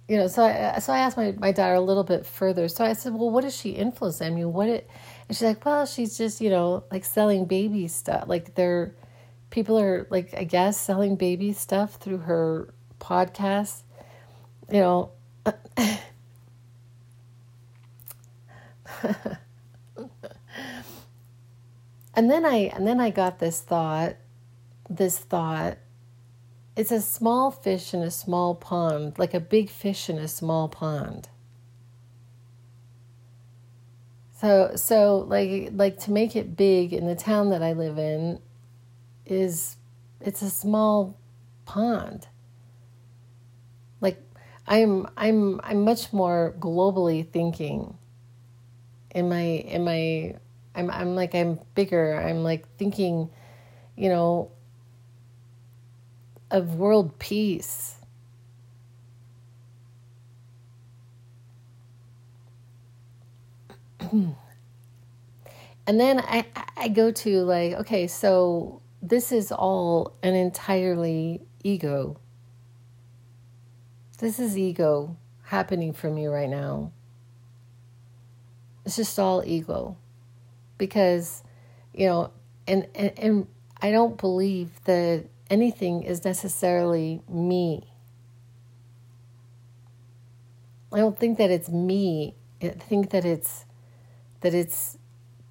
you 0.08 0.18
know, 0.18 0.26
so 0.26 0.44
I 0.44 0.78
so 0.80 0.92
I 0.92 0.98
asked 0.98 1.16
my, 1.16 1.32
my 1.38 1.50
daughter 1.52 1.74
a 1.74 1.80
little 1.80 2.04
bit 2.04 2.26
further. 2.26 2.68
So 2.68 2.84
I 2.84 2.92
said, 2.92 3.14
well, 3.14 3.30
what 3.30 3.42
does 3.42 3.56
she 3.56 3.70
influence? 3.70 4.20
I 4.20 4.28
mean, 4.30 4.52
what 4.52 4.68
it? 4.68 4.88
And 5.28 5.36
she's 5.36 5.46
like, 5.46 5.64
well, 5.64 5.86
she's 5.86 6.18
just 6.18 6.40
you 6.40 6.50
know 6.50 6.84
like 6.90 7.04
selling 7.04 7.46
baby 7.46 7.88
stuff. 7.88 8.24
Like 8.26 8.54
they're 8.54 8.94
people 9.50 9.78
are 9.78 10.06
like 10.10 10.34
I 10.36 10.44
guess 10.44 10.78
selling 10.78 11.16
baby 11.16 11.52
stuff 11.54 11.94
through 11.94 12.18
her 12.18 12.74
podcast. 13.00 13.82
You 14.70 14.80
know. 14.80 15.10
and 22.14 22.30
then 22.30 22.44
I 22.44 22.70
and 22.74 22.86
then 22.86 23.00
I 23.00 23.10
got 23.10 23.38
this 23.38 23.60
thought, 23.60 24.16
this 24.90 25.18
thought 25.18 25.78
it's 26.76 26.90
a 26.90 27.00
small 27.00 27.50
fish 27.50 27.94
in 27.94 28.02
a 28.02 28.10
small 28.10 28.54
pond, 28.54 29.18
like 29.18 29.34
a 29.34 29.40
big 29.40 29.70
fish 29.70 30.10
in 30.10 30.18
a 30.18 30.28
small 30.28 30.68
pond. 30.68 31.28
So 34.32 34.72
so 34.74 35.18
like 35.28 35.70
like 35.72 35.98
to 36.00 36.10
make 36.10 36.34
it 36.34 36.56
big 36.56 36.92
in 36.92 37.06
the 37.06 37.14
town 37.14 37.50
that 37.50 37.62
I 37.62 37.72
live 37.72 37.98
in 37.98 38.40
is 39.24 39.76
it's 40.20 40.42
a 40.42 40.50
small 40.50 41.16
pond. 41.64 42.26
Like 44.00 44.20
I'm 44.66 45.06
I'm 45.16 45.60
I'm 45.62 45.82
much 45.82 46.12
more 46.12 46.54
globally 46.58 47.26
thinking 47.30 47.96
in 49.14 49.28
my 49.28 49.42
in 49.42 49.84
my 49.84 50.34
I'm 50.74 50.90
I'm 50.90 51.14
like 51.14 51.34
I'm 51.34 51.60
bigger. 51.74 52.20
I'm 52.20 52.42
like 52.42 52.66
thinking, 52.76 53.30
you 53.96 54.08
know, 54.08 54.50
of 56.54 56.76
world 56.76 57.18
peace. 57.18 57.96
and 64.12 64.36
then 65.86 66.20
I, 66.20 66.46
I 66.76 66.88
go 66.88 67.10
to 67.10 67.42
like, 67.42 67.72
okay, 67.72 68.06
so 68.06 68.80
this 69.02 69.32
is 69.32 69.50
all 69.50 70.12
an 70.22 70.34
entirely 70.34 71.40
ego. 71.64 72.18
This 74.18 74.38
is 74.38 74.56
ego 74.56 75.16
happening 75.42 75.92
for 75.92 76.08
me 76.08 76.26
right 76.26 76.48
now. 76.48 76.92
It's 78.84 78.94
just 78.94 79.18
all 79.18 79.42
ego. 79.44 79.96
Because, 80.78 81.42
you 81.92 82.06
know, 82.06 82.30
and, 82.68 82.86
and, 82.94 83.12
and 83.18 83.46
I 83.82 83.90
don't 83.90 84.16
believe 84.16 84.70
that 84.84 85.24
anything 85.50 86.02
is 86.02 86.24
necessarily 86.24 87.22
me. 87.28 87.92
I 90.92 90.98
don't 90.98 91.18
think 91.18 91.38
that 91.38 91.50
it's 91.50 91.68
me. 91.68 92.36
I 92.62 92.68
think 92.68 93.10
that 93.10 93.24
it's 93.24 93.64
that 94.40 94.54
it's 94.54 94.96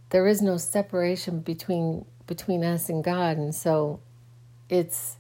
there 0.10 0.28
is 0.28 0.42
no 0.42 0.58
separation 0.58 1.40
between 1.42 2.06
between 2.28 2.64
us 2.64 2.90
and 2.90 3.04
God, 3.04 3.38
and 3.38 3.54
so 3.54 4.00
it's 4.70 5.18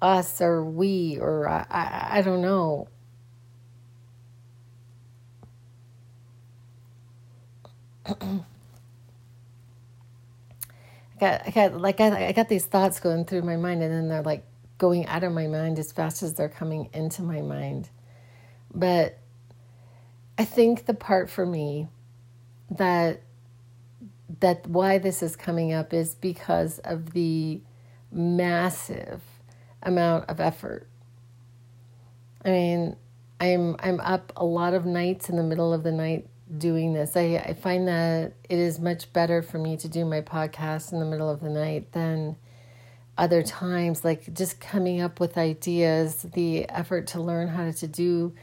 us 0.00 0.40
or 0.40 0.64
we 0.64 1.18
or 1.20 1.48
I, 1.48 1.66
I, 1.68 2.18
I 2.18 2.22
don't 2.22 2.42
know. 2.42 2.88
I 11.16 11.20
got, 11.20 11.46
I 11.46 11.50
got 11.50 11.80
like 11.80 12.00
I, 12.00 12.28
I 12.28 12.32
got 12.32 12.48
these 12.48 12.66
thoughts 12.66 13.00
going 13.00 13.24
through 13.24 13.42
my 13.42 13.56
mind, 13.56 13.82
and 13.82 13.92
then 13.92 14.08
they're 14.08 14.22
like 14.22 14.44
going 14.78 15.06
out 15.06 15.24
of 15.24 15.32
my 15.32 15.46
mind 15.46 15.78
as 15.78 15.92
fast 15.92 16.22
as 16.22 16.34
they're 16.34 16.48
coming 16.48 16.90
into 16.92 17.22
my 17.22 17.40
mind. 17.40 17.88
But 18.74 19.18
I 20.36 20.44
think 20.44 20.86
the 20.86 20.94
part 20.94 21.30
for 21.30 21.46
me 21.46 21.88
that 22.70 23.22
that 24.40 24.66
why 24.66 24.98
this 24.98 25.22
is 25.22 25.36
coming 25.36 25.72
up 25.72 25.94
is 25.94 26.14
because 26.14 26.78
of 26.80 27.12
the 27.12 27.60
massive 28.12 29.22
amount 29.82 30.28
of 30.28 30.40
effort. 30.40 30.88
I 32.44 32.50
mean, 32.50 32.96
I'm 33.40 33.76
I'm 33.78 34.00
up 34.00 34.32
a 34.36 34.44
lot 34.44 34.74
of 34.74 34.84
nights 34.84 35.28
in 35.28 35.36
the 35.36 35.42
middle 35.42 35.72
of 35.72 35.82
the 35.82 35.92
night 35.92 36.28
doing 36.56 36.92
this. 36.92 37.16
I, 37.16 37.36
I 37.36 37.54
find 37.54 37.88
that 37.88 38.32
it 38.48 38.58
is 38.58 38.78
much 38.78 39.12
better 39.12 39.42
for 39.42 39.58
me 39.58 39.76
to 39.78 39.88
do 39.88 40.04
my 40.04 40.20
podcast 40.20 40.92
in 40.92 41.00
the 41.00 41.04
middle 41.04 41.28
of 41.28 41.40
the 41.40 41.50
night 41.50 41.92
than 41.92 42.36
other 43.18 43.42
times, 43.42 44.04
like 44.04 44.32
just 44.34 44.60
coming 44.60 45.00
up 45.00 45.20
with 45.20 45.38
ideas, 45.38 46.26
the 46.34 46.68
effort 46.68 47.06
to 47.08 47.20
learn 47.20 47.48
how 47.48 47.70
to 47.70 47.86
do 47.86 48.34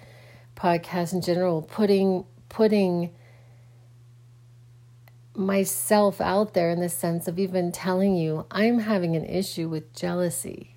podcasts 0.56 1.14
in 1.14 1.22
general, 1.22 1.62
putting 1.62 2.26
putting 2.50 3.12
myself 5.36 6.22
out 6.22 6.54
there 6.54 6.70
in 6.70 6.80
the 6.80 6.90
sense 6.90 7.28
of 7.28 7.40
even 7.40 7.72
telling 7.72 8.16
you 8.16 8.46
I'm 8.52 8.80
having 8.80 9.16
an 9.16 9.26
issue 9.26 9.68
with 9.68 9.94
jealousy. 9.96 10.76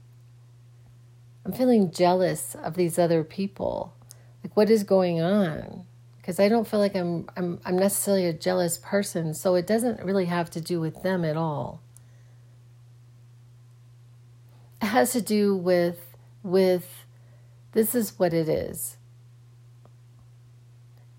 I'm 1.44 1.52
feeling 1.52 1.90
jealous 1.90 2.54
of 2.54 2.74
these 2.74 2.98
other 2.98 3.22
people. 3.22 3.94
Like 4.42 4.56
what 4.56 4.70
is 4.70 4.84
going 4.84 5.20
on? 5.20 5.84
Because 6.26 6.40
I 6.40 6.48
don't 6.48 6.66
feel 6.66 6.80
like 6.80 6.96
I'm 6.96 7.30
I'm 7.36 7.60
I'm 7.64 7.76
necessarily 7.76 8.26
a 8.26 8.32
jealous 8.32 8.78
person, 8.78 9.32
so 9.32 9.54
it 9.54 9.64
doesn't 9.64 10.02
really 10.02 10.24
have 10.24 10.50
to 10.50 10.60
do 10.60 10.80
with 10.80 11.04
them 11.04 11.24
at 11.24 11.36
all. 11.36 11.80
It 14.82 14.86
has 14.86 15.12
to 15.12 15.20
do 15.20 15.54
with 15.54 16.16
with 16.42 17.04
this 17.70 17.94
is 17.94 18.18
what 18.18 18.34
it 18.34 18.48
is. 18.48 18.96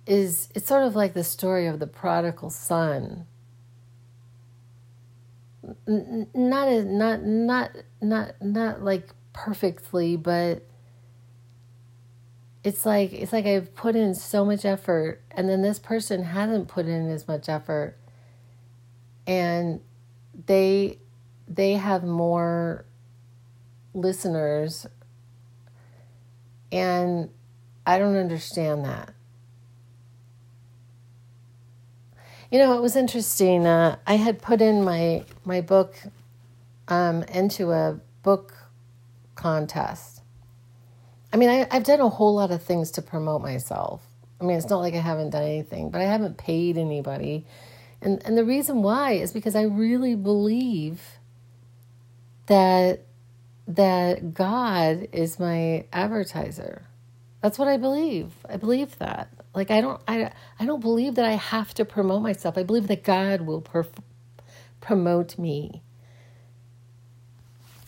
Is 0.06 0.50
it's 0.54 0.68
sort 0.68 0.84
of 0.84 0.94
like 0.94 1.14
the 1.14 1.24
story 1.24 1.68
of 1.68 1.80
the 1.80 1.88
prodigal 1.88 2.50
son. 2.50 3.28
Not 5.88 6.68
a, 6.68 6.84
not 6.84 7.24
not 7.24 7.72
not 8.02 8.34
not 8.42 8.84
like 8.84 9.08
perfectly, 9.32 10.18
but 10.18 10.64
it's 12.68 12.86
like 12.86 13.14
it's 13.14 13.32
like 13.32 13.46
I've 13.46 13.74
put 13.76 13.96
in 13.96 14.14
so 14.14 14.44
much 14.44 14.66
effort 14.66 15.22
and 15.32 15.48
then 15.48 15.62
this 15.62 15.80
person 15.80 16.24
hasn't 16.24 16.68
put 16.68 16.86
in 16.86 17.10
as 17.10 17.26
much 17.26 17.48
effort 17.48 17.96
and 19.26 19.80
they 20.48 21.00
they 21.48 21.74
have 21.74 22.04
more 22.04 22.84
listeners 23.94 24.86
and 26.70 27.30
I 27.86 28.00
don't 28.00 28.18
understand 28.18 28.84
that. 28.84 29.14
You 32.52 32.60
know, 32.60 32.78
it 32.78 32.82
was 32.82 32.98
interesting. 32.98 33.66
Uh, 33.66 33.96
I 34.06 34.16
had 34.16 34.42
put 34.42 34.62
in 34.62 34.84
my 34.84 35.24
my 35.46 35.62
book 35.62 35.96
um, 36.90 37.24
into 37.24 37.72
a 37.72 38.02
book 38.24 38.54
contest. 39.36 40.17
I 41.38 41.40
mean, 41.40 41.50
I, 41.52 41.68
I've 41.70 41.84
done 41.84 42.00
a 42.00 42.10
whole 42.10 42.34
lot 42.34 42.50
of 42.50 42.64
things 42.64 42.90
to 42.94 43.04
promote 43.04 43.44
myself. 43.44 44.02
I 44.42 44.44
mean, 44.44 44.58
it's 44.58 44.72
not 44.72 44.80
like 44.80 44.96
I 44.96 45.02
haven't 45.02 45.30
done 45.30 45.44
anything, 45.44 45.92
but 45.92 46.02
I 46.02 46.06
haven't 46.06 46.40
paid 46.40 46.80
anybody. 46.80 47.46
And 48.02 48.24
and 48.26 48.36
the 48.36 48.44
reason 48.44 48.82
why 48.82 49.12
is 49.14 49.34
because 49.34 49.56
I 49.56 49.62
really 49.66 50.16
believe 50.16 51.04
that 52.48 53.06
that 53.68 54.34
God 54.34 55.10
is 55.12 55.40
my 55.40 55.86
advertiser. 55.94 56.88
That's 57.44 57.60
what 57.60 57.68
I 57.68 57.78
believe. 57.78 58.34
I 58.50 58.58
believe 58.58 58.98
that. 58.98 59.30
Like 59.54 59.70
I 59.70 59.80
don't 59.80 60.02
I 60.08 60.32
I 60.60 60.66
don't 60.66 60.82
believe 60.82 61.18
that 61.18 61.26
I 61.26 61.34
have 61.34 61.76
to 61.76 61.86
promote 61.86 62.24
myself. 62.24 62.58
I 62.58 62.64
believe 62.64 62.88
that 62.88 63.04
God 63.04 63.42
will 63.42 63.62
perf- 63.62 64.02
promote 64.82 65.38
me. 65.38 65.84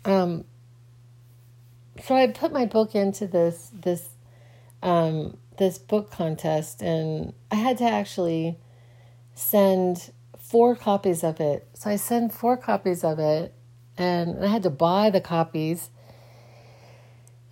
Um 0.06 0.46
so 2.03 2.15
I 2.15 2.27
put 2.27 2.51
my 2.51 2.65
book 2.65 2.96
into 2.96 3.27
this 3.27 3.72
this 3.74 4.10
um 4.82 5.38
this 5.58 5.77
book 5.77 6.12
contest 6.12 6.82
and 6.82 7.34
I 7.51 7.56
had 7.56 7.77
to 7.79 7.84
actually 7.84 8.58
send 9.36 10.12
four 10.38 10.75
copies 10.75 11.24
of 11.24 11.39
it. 11.39 11.68
So 11.74 11.89
I 11.89 11.98
sent 11.98 12.34
four 12.34 12.58
copies 12.58 13.03
of 13.03 13.20
it 13.20 13.53
and 13.98 14.44
I 14.44 14.48
had 14.48 14.63
to 14.63 14.70
buy 14.70 15.10
the 15.10 15.22
copies. 15.22 15.89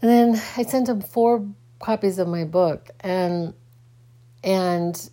And 0.01 0.09
then 0.09 0.41
I 0.55 0.63
sent 0.63 0.87
him 0.89 1.01
four 1.01 1.45
copies 1.79 2.17
of 2.17 2.27
my 2.27 2.43
book 2.45 2.89
and 3.01 3.53
and 4.43 5.09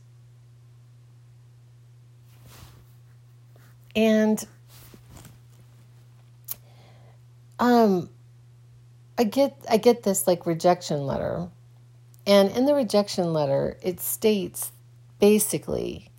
and 3.96 4.46
um 7.58 8.08
I 9.16 9.24
get 9.24 9.56
I 9.70 9.76
get 9.76 10.02
this 10.02 10.26
like 10.26 10.46
rejection 10.46 11.06
letter. 11.06 11.48
And 12.26 12.50
in 12.50 12.66
the 12.66 12.74
rejection 12.74 13.32
letter 13.32 13.76
it 13.82 14.00
states 14.00 14.72
basically 15.20 16.10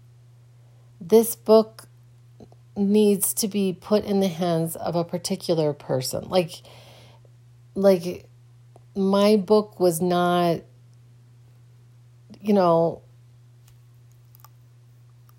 this 1.02 1.36
book 1.36 1.88
needs 2.78 3.34
to 3.34 3.48
be 3.48 3.74
put 3.74 4.04
in 4.06 4.20
the 4.20 4.28
hands 4.28 4.76
of 4.76 4.96
a 4.96 5.04
particular 5.04 5.74
person. 5.74 6.30
Like 6.30 6.62
like 7.74 8.28
my 8.96 9.36
book 9.36 9.80
was 9.80 10.02
not 10.02 10.62
you 12.40 12.54
know 12.54 13.02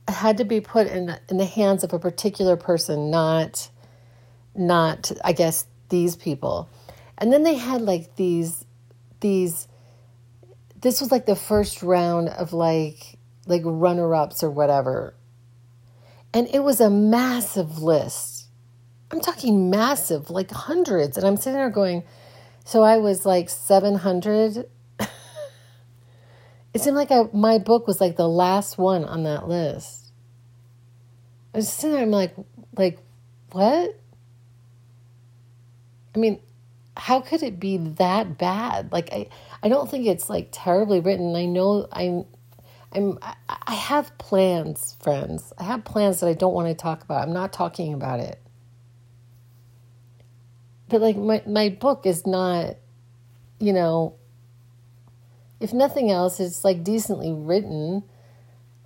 had 0.08 0.36
to 0.38 0.44
be 0.44 0.60
put 0.60 0.86
in 0.86 1.16
in 1.28 1.36
the 1.36 1.46
hands 1.46 1.84
of 1.84 1.92
a 1.92 1.98
particular 1.98 2.56
person, 2.56 3.10
not 3.10 3.70
not 4.54 5.10
I 5.24 5.32
guess 5.32 5.66
these 5.88 6.16
people. 6.16 6.68
And 7.18 7.32
then 7.32 7.42
they 7.42 7.54
had 7.54 7.82
like 7.82 8.16
these 8.16 8.64
these 9.20 9.68
this 10.80 11.00
was 11.00 11.10
like 11.10 11.26
the 11.26 11.36
first 11.36 11.82
round 11.82 12.28
of 12.28 12.52
like 12.52 13.18
like 13.46 13.62
runner-ups 13.64 14.42
or 14.42 14.50
whatever 14.50 15.14
and 16.36 16.48
it 16.52 16.60
was 16.60 16.82
a 16.82 16.90
massive 16.90 17.78
list. 17.78 18.48
I'm 19.10 19.20
talking 19.20 19.70
massive, 19.70 20.28
like 20.28 20.50
hundreds. 20.50 21.16
And 21.16 21.26
I'm 21.26 21.38
sitting 21.38 21.54
there 21.54 21.70
going, 21.70 22.02
so 22.62 22.82
I 22.82 22.98
was 22.98 23.24
like 23.24 23.48
700. 23.48 24.68
it 26.74 26.80
seemed 26.80 26.94
like 26.94 27.10
I, 27.10 27.22
my 27.32 27.56
book 27.56 27.86
was 27.86 28.02
like 28.02 28.16
the 28.16 28.28
last 28.28 28.76
one 28.76 29.02
on 29.06 29.22
that 29.22 29.48
list. 29.48 30.12
I 31.54 31.56
was 31.56 31.72
sitting 31.72 31.94
there, 31.94 32.02
I'm 32.02 32.10
like, 32.10 32.34
like, 32.76 32.98
what? 33.52 33.98
I 36.14 36.18
mean, 36.18 36.40
how 36.96 37.20
could 37.20 37.42
it 37.42 37.60
be 37.60 37.76
that 37.76 38.38
bad? 38.38 38.90
Like, 38.90 39.12
I, 39.12 39.28
I 39.62 39.68
don't 39.68 39.90
think 39.90 40.06
it's 40.06 40.30
like 40.30 40.48
terribly 40.50 41.00
written. 41.00 41.36
I 41.36 41.44
know 41.44 41.86
I'm, 41.92 42.24
I'm 42.92 43.18
I 43.48 43.74
have 43.74 44.16
plans, 44.18 44.96
friends. 45.02 45.52
I 45.58 45.64
have 45.64 45.84
plans 45.84 46.20
that 46.20 46.28
I 46.28 46.32
don't 46.32 46.54
want 46.54 46.68
to 46.68 46.74
talk 46.74 47.02
about. 47.02 47.22
I'm 47.22 47.34
not 47.34 47.52
talking 47.52 47.92
about 47.92 48.20
it. 48.20 48.40
But 50.88 51.00
like 51.00 51.16
my 51.16 51.42
my 51.46 51.68
book 51.68 52.06
is 52.06 52.26
not, 52.26 52.76
you 53.58 53.72
know, 53.72 54.14
if 55.60 55.72
nothing 55.72 56.10
else, 56.10 56.40
it's 56.40 56.64
like 56.64 56.84
decently 56.84 57.32
written. 57.32 58.04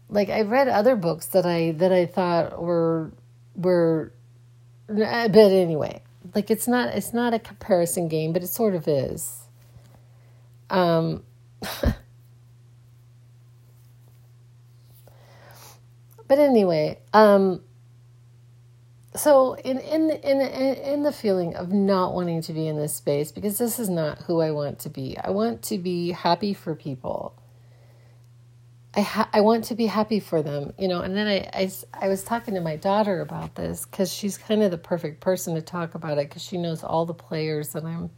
Like 0.08 0.30
I 0.30 0.42
read 0.42 0.66
other 0.68 0.96
books 0.96 1.26
that 1.26 1.46
I 1.46 1.72
that 1.72 1.92
I 1.92 2.06
thought 2.06 2.60
were 2.60 3.12
were 3.54 4.12
eh, 4.88 5.28
but 5.28 5.52
anyway, 5.52 6.02
like 6.34 6.50
it's 6.50 6.68
not 6.68 6.94
it's 6.94 7.12
not 7.12 7.34
a 7.34 7.38
comparison 7.38 8.08
game, 8.08 8.32
but 8.32 8.42
it 8.42 8.48
sort 8.48 8.74
of 8.74 8.88
is. 8.88 9.44
Um 10.70 11.24
But 16.30 16.38
anyway, 16.38 17.00
um, 17.12 17.60
so 19.16 19.54
in 19.54 19.80
in 19.80 20.10
in 20.10 20.40
in 20.40 21.02
the 21.02 21.10
feeling 21.10 21.56
of 21.56 21.72
not 21.72 22.14
wanting 22.14 22.40
to 22.42 22.52
be 22.52 22.68
in 22.68 22.76
this 22.76 22.94
space 22.94 23.32
because 23.32 23.58
this 23.58 23.80
is 23.80 23.88
not 23.90 24.18
who 24.20 24.40
I 24.40 24.52
want 24.52 24.78
to 24.80 24.88
be. 24.88 25.18
I 25.18 25.30
want 25.30 25.62
to 25.62 25.78
be 25.78 26.12
happy 26.12 26.54
for 26.54 26.76
people. 26.76 27.34
I 28.94 29.02
ha- 29.02 29.30
I 29.32 29.40
want 29.42 29.64
to 29.64 29.74
be 29.76 29.86
happy 29.86 30.18
for 30.20 30.42
them, 30.42 30.72
you 30.78 30.88
know. 30.88 31.00
And 31.02 31.16
then 31.16 31.26
I 31.28 31.48
I, 31.52 31.70
I 31.92 32.08
was 32.08 32.24
talking 32.24 32.54
to 32.54 32.60
my 32.60 32.76
daughter 32.76 33.20
about 33.20 33.54
this 33.54 33.86
because 33.86 34.12
she's 34.12 34.36
kind 34.36 34.62
of 34.62 34.70
the 34.72 34.78
perfect 34.78 35.20
person 35.20 35.54
to 35.54 35.62
talk 35.62 35.94
about 35.94 36.18
it 36.18 36.28
because 36.28 36.42
she 36.42 36.58
knows 36.58 36.82
all 36.82 37.06
the 37.06 37.14
players 37.14 37.70
that 37.70 37.84
I'm 37.84 38.10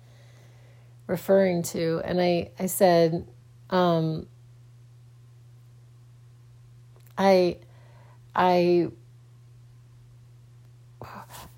referring 1.06 1.62
to. 1.64 2.00
And 2.04 2.20
I 2.20 2.50
I 2.58 2.66
said, 2.66 3.28
um, 3.70 4.26
I 7.18 7.58
I 8.34 8.88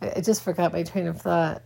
I 0.03 0.20
just 0.20 0.42
forgot 0.42 0.72
my 0.72 0.83
train 0.83 1.07
of 1.07 1.20
thought. 1.20 1.62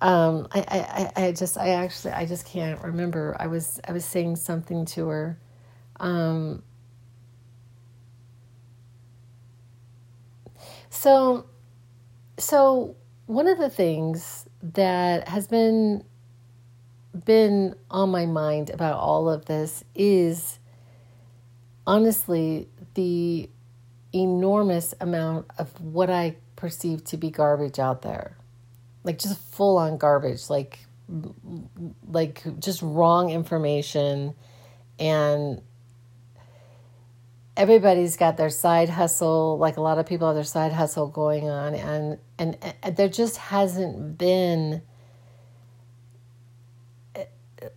Um, 0.00 0.48
I, 0.52 1.10
I, 1.16 1.24
I 1.24 1.32
just 1.32 1.56
I 1.56 1.70
actually 1.70 2.12
I 2.12 2.26
just 2.26 2.46
can't 2.46 2.80
remember. 2.82 3.36
I 3.40 3.46
was 3.46 3.80
I 3.88 3.92
was 3.92 4.04
saying 4.04 4.36
something 4.36 4.84
to 4.86 5.08
her. 5.08 5.38
Um, 5.98 6.62
so 10.90 11.46
so 12.38 12.96
one 13.26 13.46
of 13.46 13.58
the 13.58 13.70
things 13.70 14.46
that 14.62 15.28
has 15.28 15.46
been 15.46 16.04
been 17.24 17.74
on 17.90 18.10
my 18.10 18.26
mind 18.26 18.68
about 18.70 18.98
all 18.98 19.30
of 19.30 19.46
this 19.46 19.82
is 19.94 20.58
honestly, 21.86 22.68
the 22.94 23.48
enormous 24.14 24.94
amount 25.00 25.46
of 25.58 25.80
what 25.80 26.10
I 26.10 26.36
perceive 26.56 27.04
to 27.04 27.16
be 27.16 27.30
garbage 27.30 27.78
out 27.78 28.02
there. 28.02 28.36
Like 29.06 29.18
just 29.18 29.40
full 29.52 29.78
on 29.78 29.96
garbage, 29.96 30.50
like 30.50 30.80
like 32.08 32.42
just 32.58 32.82
wrong 32.82 33.30
information. 33.30 34.34
And 34.98 35.62
everybody's 37.56 38.16
got 38.16 38.36
their 38.36 38.50
side 38.50 38.88
hustle 38.88 39.56
like 39.58 39.76
a 39.76 39.80
lot 39.80 39.98
of 39.98 40.06
people 40.06 40.26
have 40.26 40.34
their 40.34 40.44
side 40.44 40.72
hustle 40.72 41.06
going 41.06 41.48
on. 41.48 41.74
And 41.74 42.18
and, 42.38 42.74
and 42.82 42.96
there 42.96 43.08
just 43.08 43.36
hasn't 43.36 44.18
been 44.18 44.82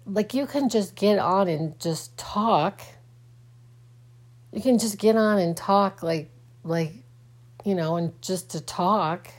like 0.06 0.34
you 0.34 0.46
can 0.46 0.70
just 0.70 0.96
get 0.96 1.20
on 1.20 1.48
and 1.48 1.80
just 1.80 2.18
talk. 2.18 2.82
You 4.52 4.62
can 4.62 4.80
just 4.80 4.98
get 4.98 5.16
on 5.16 5.40
and 5.40 5.56
talk 5.56 6.02
like 6.04 6.32
like 6.64 6.94
you 7.64 7.76
know 7.76 7.98
and 7.98 8.20
just 8.22 8.52
to 8.52 8.62
talk 8.62 9.30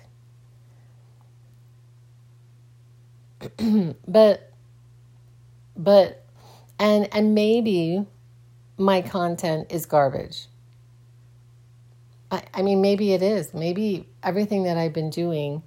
but 4.08 4.52
but 5.76 6.24
and 6.78 7.08
and 7.12 7.34
maybe 7.34 8.06
my 8.76 9.02
content 9.02 9.66
is 9.70 9.86
garbage. 9.86 10.46
I, 12.30 12.42
I 12.54 12.62
mean 12.62 12.80
maybe 12.80 13.12
it 13.12 13.22
is. 13.22 13.54
Maybe 13.54 14.08
everything 14.22 14.64
that 14.64 14.76
i've 14.76 14.92
been 14.92 15.10
doing 15.10 15.62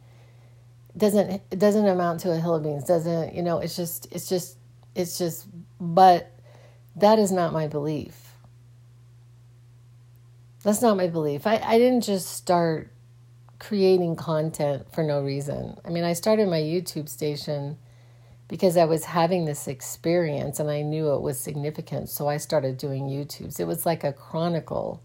doesn't 0.95 1.41
it 1.51 1.59
doesn't 1.59 1.87
amount 1.87 2.19
to 2.19 2.31
a 2.31 2.37
hill 2.37 2.53
of 2.53 2.61
beans 2.61 2.83
doesn't 2.83 3.33
you 3.33 3.41
know 3.41 3.57
it's 3.57 3.75
just 3.75 4.07
it's 4.11 4.29
just 4.29 4.57
it's 4.93 5.17
just 5.17 5.47
but 5.79 6.31
that 6.95 7.19
is 7.19 7.31
not 7.31 7.53
my 7.53 7.67
belief. 7.67 8.35
That's 10.63 10.81
not 10.81 10.95
my 10.95 11.07
belief. 11.07 11.45
I, 11.45 11.57
I 11.57 11.77
didn't 11.77 12.01
just 12.01 12.29
start 12.29 12.92
creating 13.67 14.15
content 14.15 14.85
for 14.93 15.03
no 15.03 15.21
reason. 15.21 15.77
I 15.85 15.89
mean, 15.89 16.03
I 16.03 16.13
started 16.13 16.49
my 16.49 16.59
YouTube 16.59 17.07
station 17.07 17.77
because 18.49 18.75
I 18.75 18.85
was 18.85 19.05
having 19.05 19.45
this 19.45 19.67
experience 19.67 20.59
and 20.59 20.69
I 20.69 20.81
knew 20.81 21.13
it 21.13 21.21
was 21.21 21.39
significant. 21.39 22.09
So 22.09 22.27
I 22.27 22.37
started 22.37 22.77
doing 22.77 23.07
YouTubes. 23.07 23.59
It 23.59 23.65
was 23.65 23.85
like 23.85 24.03
a 24.03 24.11
chronicle. 24.11 25.01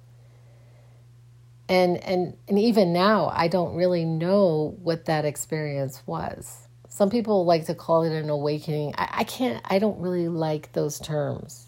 And 1.68 1.99
and 1.99 2.37
and 2.49 2.59
even 2.59 2.92
now 2.92 3.31
I 3.33 3.47
don't 3.47 3.75
really 3.75 4.05
know 4.05 4.77
what 4.83 5.05
that 5.05 5.25
experience 5.25 6.03
was. 6.07 6.66
Some 6.88 7.11
people 7.11 7.44
like 7.44 7.66
to 7.66 7.75
call 7.75 8.03
it 8.03 8.12
an 8.12 8.29
awakening. 8.29 8.94
I, 8.97 9.09
I 9.18 9.25
can't 9.25 9.62
I 9.66 9.79
don't 9.79 10.01
really 10.01 10.29
like 10.29 10.73
those 10.73 10.99
terms. 10.99 11.66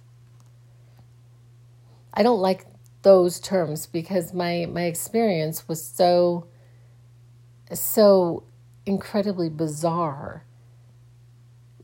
I 2.12 2.22
don't 2.24 2.40
like 2.40 2.66
those 3.02 3.38
terms 3.38 3.86
because 3.86 4.34
my 4.34 4.66
my 4.66 4.84
experience 4.84 5.68
was 5.68 5.84
so 5.84 6.46
so 7.74 8.44
incredibly 8.86 9.48
bizarre 9.48 10.44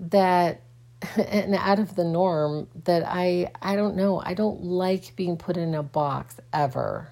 that 0.01 0.63
and 1.17 1.55
out 1.55 1.79
of 1.79 1.95
the 1.95 2.05
norm 2.05 2.69
that 2.85 3.05
I 3.07 3.51
I 3.61 3.77
don't 3.77 3.97
know 3.97 4.21
I 4.21 4.35
don't 4.35 4.65
like 4.65 5.15
being 5.17 5.37
put 5.37 5.57
in 5.57 5.75
a 5.75 5.83
box 5.83 6.41
ever. 6.53 7.09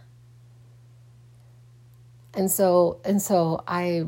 And 2.33 2.51
so 2.51 3.01
and 3.05 3.21
so 3.21 3.63
I 3.69 4.05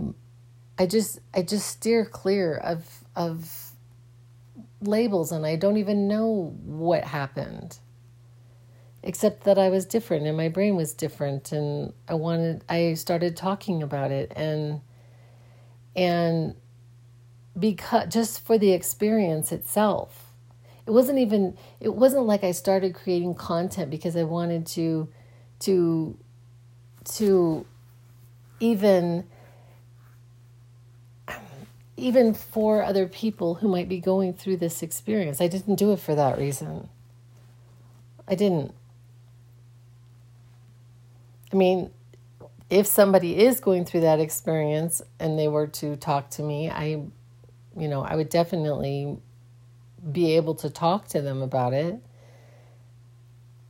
I 0.79 0.87
just 0.87 1.21
I 1.35 1.43
just 1.43 1.67
steer 1.67 2.05
clear 2.05 2.57
of 2.57 3.05
of 3.15 3.73
labels 4.81 5.33
and 5.33 5.47
I 5.47 5.57
don't 5.57 5.79
even 5.79 6.09
know 6.09 6.55
what 6.65 7.05
happened 7.05 7.79
except 9.07 9.45
that 9.45 9.57
I 9.57 9.69
was 9.69 9.87
different 9.87 10.27
and 10.27 10.37
my 10.37 10.49
brain 10.49 10.75
was 10.75 10.93
different 10.93 11.53
and 11.53 11.93
I 12.09 12.15
wanted 12.15 12.65
I 12.69 12.95
started 12.95 13.37
talking 13.37 13.81
about 13.83 14.11
it 14.11 14.33
and 14.35 14.81
and 15.95 16.57
because 17.59 18.13
just 18.13 18.45
for 18.45 18.59
the 18.59 18.73
experience 18.73 19.53
itself 19.53 20.33
it 20.87 20.91
wasn't 20.91 21.21
even 21.21 21.57
it 21.79 21.95
wasn't 21.95 22.27
like 22.27 22.43
I 22.43 22.51
started 22.51 22.97
creating 22.97 23.37
content 23.37 23.91
because 23.93 24.17
I 24.17 24.25
wanted 24.25 24.67
to 24.67 25.09
to 25.61 26.19
to 27.05 27.65
even 28.59 29.25
even 31.97 32.35
for 32.35 32.83
other 32.83 33.07
people 33.07 33.55
who 33.55 33.69
might 33.69 33.89
be 33.89 34.01
going 34.01 34.35
through 34.35 34.57
this 34.59 34.83
experience. 34.83 35.41
I 35.41 35.47
didn't 35.47 35.77
do 35.77 35.93
it 35.93 36.01
for 36.01 36.15
that 36.15 36.39
reason. 36.39 36.89
I 38.29 38.35
didn't. 38.35 38.75
I 41.57 41.59
mean, 41.59 41.91
if 42.69 42.87
somebody 42.87 43.43
is 43.43 43.61
going 43.61 43.87
through 43.87 44.03
that 44.03 44.21
experience 44.21 45.01
and 45.19 45.39
they 45.39 45.49
were 45.49 45.67
to 45.69 45.97
talk 45.97 46.29
to 46.33 46.43
me, 46.43 46.69
I, 46.69 47.01
you 47.79 47.89
know, 47.89 48.03
I 48.03 48.15
would 48.15 48.29
definitely 48.29 49.17
be 50.13 50.37
able 50.37 50.55
to 50.57 50.69
talk 50.69 51.09
to 51.09 51.23
them 51.23 51.41
about 51.41 51.73
it. 51.73 51.99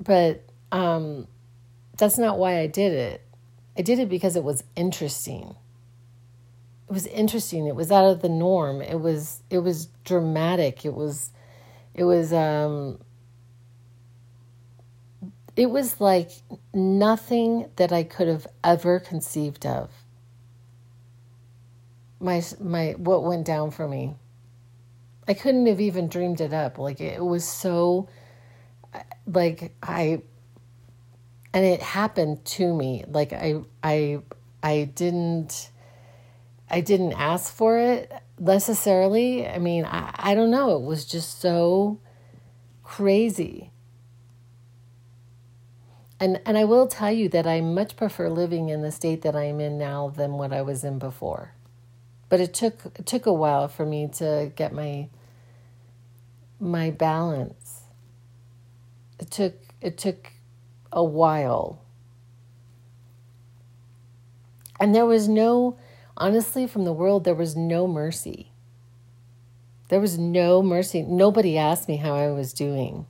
But 0.01 0.43
um, 0.73 1.29
that's 1.97 2.19
not 2.19 2.41
why 2.41 2.59
I 2.59 2.67
did 2.67 2.93
it. 2.93 3.23
I 3.79 3.83
did 3.83 4.01
it 4.01 4.09
because 4.09 4.35
it 4.35 4.43
was 4.43 4.65
interesting. 4.75 5.55
It 6.89 6.93
was 6.93 7.07
interesting. 7.07 7.69
It 7.69 7.77
was 7.77 7.93
out 7.93 8.07
of 8.07 8.21
the 8.21 8.29
norm. 8.29 8.83
It 8.83 8.99
was 8.99 9.43
it 9.49 9.59
was 9.59 9.87
dramatic. 10.03 10.85
It 10.85 10.95
was 10.95 11.31
it 11.95 12.03
was 12.03 12.33
um 12.33 12.99
it 15.57 15.71
was 15.71 16.01
like 16.01 16.31
nothing 16.75 17.71
that 17.77 17.93
I 17.93 18.03
could 18.03 18.29
have 18.29 18.47
ever 18.63 19.01
conceived 19.01 19.65
of. 19.65 19.91
My 22.21 22.43
my 22.61 22.93
what 22.99 23.25
went 23.25 23.47
down 23.47 23.71
for 23.71 23.89
me. 23.89 24.17
I 25.27 25.35
couldn't 25.35 25.67
have 25.67 25.81
even 25.81 26.09
dreamed 26.09 26.41
it 26.41 26.53
up. 26.53 26.79
Like 26.79 27.01
it 27.01 27.25
was 27.25 27.45
so 27.45 28.09
like 29.27 29.75
I 29.83 30.23
and 31.53 31.65
it 31.65 31.81
happened 31.81 32.45
to 32.45 32.75
me. 32.75 33.05
Like 33.09 33.33
I 33.33 33.63
I 33.83 34.21
I 34.63 34.91
didn't 34.95 35.71
I 36.69 36.81
didn't 36.81 37.15
ask 37.15 37.53
for 37.53 37.79
it 37.79 38.13
necessarily. 38.39 39.47
I 39.47 39.59
mean, 39.59 39.85
I, 39.85 40.13
I 40.17 40.35
don't 40.35 40.51
know. 40.51 40.77
It 40.77 40.83
was 40.83 41.07
just 41.07 41.41
so 41.41 41.99
crazy. 42.83 43.71
And 46.19 46.41
and 46.47 46.57
I 46.57 46.65
will 46.65 46.87
tell 46.87 47.13
you 47.13 47.29
that 47.31 47.47
I 47.47 47.61
much 47.61 47.97
prefer 47.97 48.31
living 48.31 48.71
in 48.71 48.83
the 48.83 48.91
state 48.91 49.23
that 49.23 49.37
I 49.37 49.45
am 49.45 49.61
in 49.61 49.77
now 49.77 50.09
than 50.09 50.33
what 50.35 50.53
I 50.53 50.63
was 50.63 50.83
in 50.83 50.99
before. 50.99 51.53
But 52.29 52.41
it 52.41 52.55
took 52.55 52.87
it 52.99 53.07
took 53.07 53.27
a 53.27 53.33
while 53.33 53.69
for 53.69 53.85
me 53.85 54.09
to 54.15 54.51
get 54.57 54.73
my 54.73 55.09
my 56.59 56.91
balance. 56.91 57.83
It 59.19 59.31
took 59.31 59.55
it 59.83 59.99
took 59.99 60.33
a 60.91 61.05
while. 61.05 61.83
And 64.81 64.95
there 64.95 65.07
was 65.07 65.29
no 65.29 65.79
honestly 66.17 66.67
from 66.67 66.85
the 66.85 66.93
world 66.95 67.25
there 67.25 67.35
was 67.35 67.55
no 67.55 67.87
mercy. 67.87 68.53
There 69.89 70.01
was 70.01 70.19
no 70.19 70.63
mercy. 70.63 71.03
Nobody 71.03 71.59
asked 71.59 71.89
me 71.89 71.97
how 71.97 72.15
I 72.15 72.29
was 72.29 72.55
doing 72.55 73.07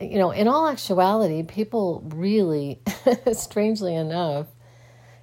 you 0.00 0.18
know, 0.18 0.30
in 0.30 0.46
all 0.48 0.68
actuality, 0.68 1.42
people 1.42 2.02
really, 2.14 2.80
strangely 3.32 3.94
enough, 3.94 4.46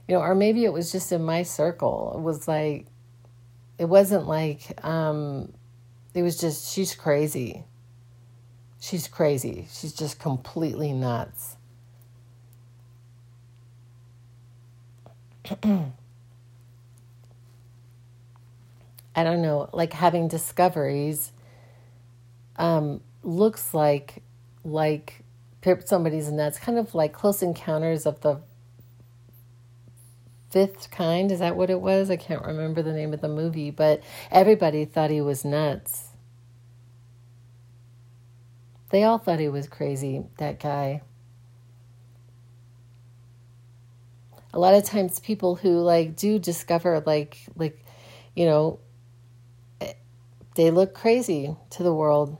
you 0.08 0.16
know, 0.16 0.22
or 0.22 0.34
maybe 0.34 0.66
it 0.66 0.74
was 0.74 0.92
just 0.92 1.12
in 1.12 1.24
my 1.24 1.44
circle. 1.44 2.14
It 2.16 2.22
was 2.22 2.48
like, 2.48 2.88
it 3.78 3.86
wasn't 3.86 4.28
like, 4.28 4.84
um, 4.84 5.54
it 6.14 6.24
was 6.24 6.38
just, 6.38 6.74
she's 6.74 6.96
crazy. 6.96 7.64
She's 8.80 9.08
crazy. 9.08 9.68
She's 9.72 9.94
just 9.94 10.20
completely 10.20 10.92
nuts. 10.92 11.56
I 19.16 19.24
don't 19.24 19.42
know, 19.42 19.70
like 19.72 19.94
having 19.94 20.28
discoveries 20.28 21.32
um, 22.58 23.02
looks 23.22 23.74
like 23.74 24.24
like 24.64 25.24
somebody's 25.86 26.32
nuts, 26.32 26.60
kind 26.60 26.78
of 26.78 26.94
like 26.94 27.14
Close 27.14 27.42
Encounters 27.42 28.06
of 28.06 28.22
the 28.22 28.42
Fifth 30.50 30.92
Kind. 30.92 31.32
Is 31.32 31.40
that 31.40 31.56
what 31.56 31.70
it 31.70 31.82
was? 31.82 32.10
I 32.10 32.16
can't 32.16 32.46
remember 32.46 32.82
the 32.82 32.94
name 32.94 33.14
of 33.14 33.22
the 33.22 33.30
movie, 33.30 33.72
but 33.72 34.04
everybody 34.32 34.86
thought 34.86 35.10
he 35.10 35.22
was 35.22 35.44
nuts. 35.44 36.10
They 38.92 39.04
all 39.04 39.18
thought 39.18 39.40
he 39.40 39.50
was 39.50 39.68
crazy, 39.68 40.24
that 40.38 40.60
guy. 40.60 41.02
A 44.54 44.60
lot 44.60 44.76
of 44.76 44.84
times 44.84 45.20
people 45.20 45.56
who 45.56 45.80
like 45.80 46.16
do 46.16 46.38
discover 46.38 47.02
like 47.04 47.40
like 47.56 47.84
you 48.36 48.46
know 48.46 48.80
eh, 49.82 49.94
they 50.54 50.70
look 50.70 50.94
crazy 50.94 51.56
to 51.72 51.82
the 51.82 51.92
world 51.92 52.38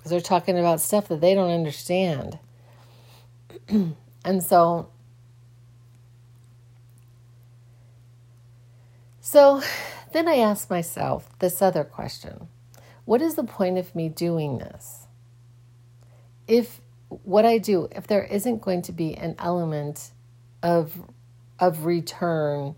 because 0.00 0.10
they're 0.12 0.20
talking 0.20 0.58
about 0.58 0.80
stuff 0.80 1.08
that 1.08 1.20
they 1.20 1.34
don't 1.34 1.50
understand. 1.50 2.38
and 3.68 4.42
so, 4.42 4.88
so 9.20 9.62
then 10.12 10.26
I 10.26 10.36
asked 10.36 10.70
myself 10.70 11.38
this 11.38 11.60
other 11.60 11.84
question 11.84 12.48
What 13.04 13.20
is 13.20 13.34
the 13.34 13.44
point 13.44 13.76
of 13.76 13.94
me 13.94 14.08
doing 14.08 14.56
this? 14.56 15.06
If 16.48 16.80
what 17.08 17.44
I 17.44 17.58
do, 17.58 17.88
if 17.92 18.06
there 18.06 18.24
isn't 18.24 18.62
going 18.62 18.80
to 18.82 18.92
be 18.92 19.14
an 19.14 19.34
element 19.38 20.12
of, 20.62 20.96
of 21.58 21.84
return 21.84 22.74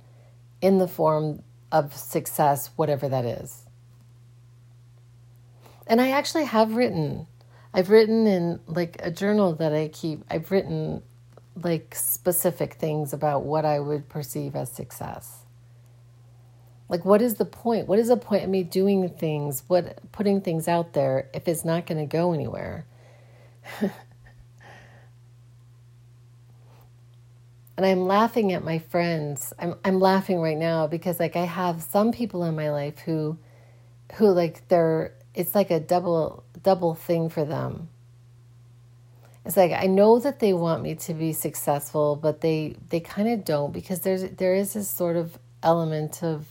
in 0.61 0.79
the 0.79 0.89
form 0.89 1.45
of 1.71 1.95
success, 1.95 2.71
whatever 2.77 3.09
that 3.09 3.25
is. 3.25 3.62
And 5.93 6.01
I 6.01 6.13
actually 6.13 6.47
have 6.47 6.75
written. 6.75 7.27
I've 7.75 7.91
written 7.91 8.27
in 8.27 8.61
like 8.67 8.97
a 9.03 9.11
journal 9.11 9.53
that 9.57 9.75
I 9.75 9.89
keep. 9.89 10.25
I've 10.31 10.51
written 10.51 11.03
like 11.63 11.95
specific 11.95 12.73
things 12.77 13.13
about 13.13 13.45
what 13.45 13.67
I 13.67 13.79
would 13.79 14.09
perceive 14.09 14.57
as 14.57 14.73
success. 14.73 15.41
Like 16.89 17.05
what 17.05 17.21
is 17.21 17.35
the 17.35 17.45
point? 17.45 17.89
What 17.89 17.99
is 17.99 18.09
the 18.09 18.17
point 18.17 18.43
of 18.43 18.49
me 18.49 18.63
doing 18.63 19.11
things, 19.11 19.65
what 19.67 19.99
putting 20.13 20.41
things 20.41 20.67
out 20.67 20.95
there 20.95 21.29
if 21.35 21.47
it's 21.47 21.63
not 21.63 21.85
going 21.85 21.99
to 21.99 22.07
go 22.07 22.33
anywhere? 22.33 22.87
and 23.83 23.93
I'm 27.77 28.07
laughing 28.07 28.55
at 28.55 28.65
my 28.65 28.79
friends. 28.79 29.53
I'm 29.59 29.75
I'm 29.85 30.01
laughing 30.01 30.41
right 30.41 30.57
now 30.57 30.87
because 30.87 31.21
like 31.21 31.37
I 31.37 31.45
have 31.45 31.83
some 31.83 32.13
people 32.13 32.45
in 32.45 32.57
my 32.57 32.71
life 32.71 33.01
who 33.01 33.37
who 34.15 34.31
like 34.31 34.67
they're 34.69 35.13
it's 35.35 35.55
like 35.55 35.71
a 35.71 35.81
double 35.81 36.45
double 36.63 36.95
thing 36.95 37.29
for 37.29 37.45
them. 37.45 37.89
It's 39.45 39.57
like 39.57 39.73
I 39.73 39.87
know 39.87 40.19
that 40.21 40.39
they 40.39 40.53
want 40.53 40.83
me 40.83 40.95
to 40.97 41.15
be 41.15 41.33
successful, 41.33 42.17
but 42.17 42.41
they 42.41 42.77
they 42.91 43.01
kind 43.01 43.29
of 43.29 43.45
don't 43.45 43.73
because 43.73 44.01
there's 44.01 44.23
there 44.23 44.55
is 44.55 44.75
this 44.75 44.89
sort 44.89 45.17
of 45.17 45.39
element 45.63 46.23
of 46.23 46.47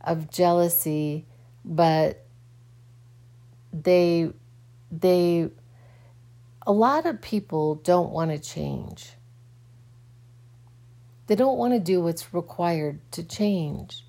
of 0.00 0.30
jealousy, 0.30 1.26
but 1.64 2.24
they 3.72 4.30
they 4.90 5.50
a 6.66 6.72
lot 6.72 7.06
of 7.06 7.20
people 7.22 7.76
don't 7.76 8.10
want 8.10 8.30
to 8.30 8.38
change. 8.38 9.12
They 11.28 11.34
don't 11.34 11.56
want 11.56 11.72
to 11.72 11.80
do 11.80 12.02
what's 12.02 12.34
required 12.34 13.00
to 13.12 13.22
change. 13.22 14.04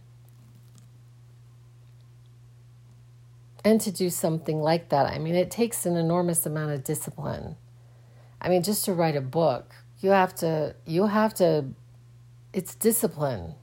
and 3.65 3.81
to 3.81 3.91
do 3.91 4.11
something 4.11 4.61
like 4.61 4.91
that, 4.91 5.07
I 5.07 5.19
mean, 5.19 5.35
it 5.35 5.51
takes 5.51 5.87
an 5.87 5.97
enormous 5.97 6.47
amount 6.47 6.73
of 6.73 6.85
discipline. 6.85 7.57
I 8.41 8.49
mean, 8.49 8.63
just 8.63 8.85
to 8.85 8.93
write 8.93 9.17
a 9.17 9.21
book, 9.21 9.75
you 10.01 10.11
have 10.11 10.35
to, 10.37 10.77
you 10.87 11.07
have 11.07 11.35
to, 11.35 11.65
it's 12.53 12.75
discipline. 12.75 13.55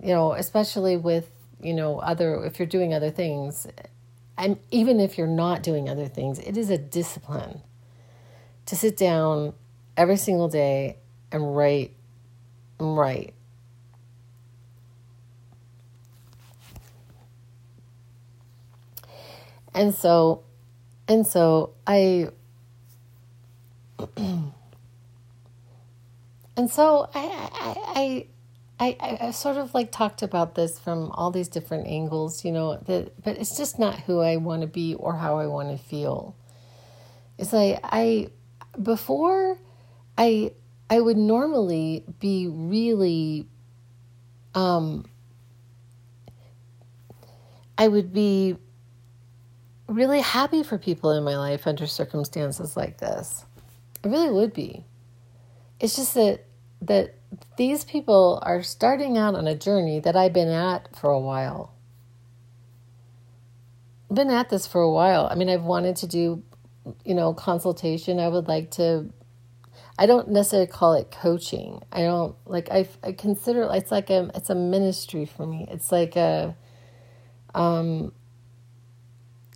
You 0.00 0.14
know, 0.14 0.32
especially 0.32 0.96
with, 0.96 1.30
you 1.60 1.74
know, 1.74 1.98
other, 1.98 2.44
if 2.44 2.58
you're 2.58 2.66
doing 2.68 2.94
other 2.94 3.10
things, 3.10 3.66
and 4.36 4.58
even 4.70 5.00
if 5.00 5.18
you're 5.18 5.26
not 5.26 5.62
doing 5.62 5.88
other 5.88 6.06
things, 6.06 6.38
it 6.38 6.56
is 6.56 6.70
a 6.70 6.78
discipline 6.78 7.62
to 8.66 8.76
sit 8.76 8.96
down 8.96 9.54
every 9.96 10.16
single 10.16 10.48
day 10.48 10.98
and 11.32 11.56
write 11.56 11.96
and 12.78 12.96
write. 12.96 13.34
And 19.74 19.94
so, 19.94 20.42
and 21.06 21.26
so 21.26 21.74
I 21.86 22.30
and 26.56 26.70
so 26.70 27.08
I, 27.14 28.26
I, 28.80 28.96
I, 29.00 29.18
I, 29.20 29.30
sort 29.32 29.56
of 29.56 29.74
like 29.74 29.90
talked 29.90 30.22
about 30.22 30.54
this 30.54 30.78
from 30.78 31.10
all 31.12 31.30
these 31.30 31.48
different 31.48 31.88
angles, 31.88 32.44
you 32.44 32.52
know, 32.52 32.76
that, 32.86 33.22
but 33.22 33.38
it's 33.38 33.56
just 33.56 33.78
not 33.78 33.98
who 34.00 34.20
I 34.20 34.36
want 34.36 34.62
to 34.62 34.68
be 34.68 34.94
or 34.94 35.16
how 35.16 35.38
I 35.38 35.46
want 35.46 35.76
to 35.76 35.84
feel. 35.84 36.36
It's 37.38 37.52
like 37.52 37.80
I, 37.82 38.28
before 38.80 39.58
I, 40.16 40.52
I 40.88 41.00
would 41.00 41.16
normally 41.16 42.04
be 42.20 42.46
really, 42.48 43.46
um, 44.54 45.06
I 47.76 47.88
would 47.88 48.12
be 48.12 48.56
really 49.88 50.20
happy 50.20 50.62
for 50.62 50.78
people 50.78 51.10
in 51.10 51.24
my 51.24 51.36
life 51.36 51.66
under 51.66 51.86
circumstances 51.86 52.76
like 52.76 52.98
this. 52.98 53.44
I 54.04 54.08
really 54.08 54.30
would 54.30 54.52
be. 54.52 54.84
It's 55.80 55.96
just 55.96 56.14
that 56.14 56.44
that 56.82 57.14
these 57.56 57.84
people 57.84 58.40
are 58.42 58.62
starting 58.62 59.18
out 59.18 59.34
on 59.34 59.48
a 59.48 59.54
journey 59.54 59.98
that 60.00 60.14
I've 60.14 60.32
been 60.32 60.48
at 60.48 60.96
for 60.96 61.10
a 61.10 61.18
while. 61.18 61.74
Been 64.12 64.30
at 64.30 64.48
this 64.48 64.66
for 64.66 64.80
a 64.80 64.90
while. 64.90 65.28
I 65.30 65.34
mean, 65.34 65.48
I've 65.48 65.64
wanted 65.64 65.96
to 65.96 66.06
do, 66.06 66.42
you 67.04 67.14
know, 67.14 67.34
consultation. 67.34 68.20
I 68.20 68.28
would 68.28 68.46
like 68.46 68.70
to 68.72 69.12
I 69.98 70.06
don't 70.06 70.28
necessarily 70.28 70.68
call 70.68 70.94
it 70.94 71.10
coaching. 71.10 71.82
I 71.90 72.02
don't 72.02 72.36
like 72.46 72.70
I 72.70 72.88
I 73.02 73.12
consider 73.12 73.68
it's 73.72 73.90
like 73.90 74.10
a 74.10 74.30
it's 74.34 74.48
a 74.48 74.54
ministry 74.54 75.26
for 75.26 75.44
me. 75.44 75.66
It's 75.68 75.90
like 75.90 76.14
a 76.14 76.56
um 77.54 78.12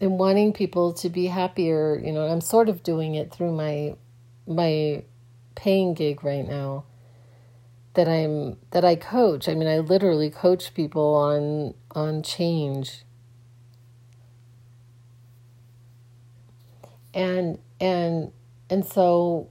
and 0.02 0.18
wanting 0.18 0.52
people 0.52 0.92
to 0.94 1.10
be 1.10 1.28
happier, 1.28 1.98
you 2.04 2.12
know, 2.12 2.26
I'm 2.26 2.42
sort 2.42 2.68
of 2.68 2.84
doing 2.84 3.16
it 3.16 3.32
through 3.32 3.52
my 3.52 3.96
my 4.48 5.04
paying 5.54 5.94
gig 5.94 6.24
right 6.24 6.46
now 6.46 6.84
that 7.94 8.08
I'm 8.08 8.58
that 8.72 8.84
I 8.84 8.96
coach. 8.96 9.48
I 9.48 9.54
mean, 9.54 9.68
I 9.68 9.78
literally 9.78 10.30
coach 10.30 10.74
people 10.74 11.14
on 11.14 11.74
on 11.92 12.22
change. 12.24 13.04
And 17.14 17.58
and 17.80 18.32
and 18.70 18.84
so 18.86 19.48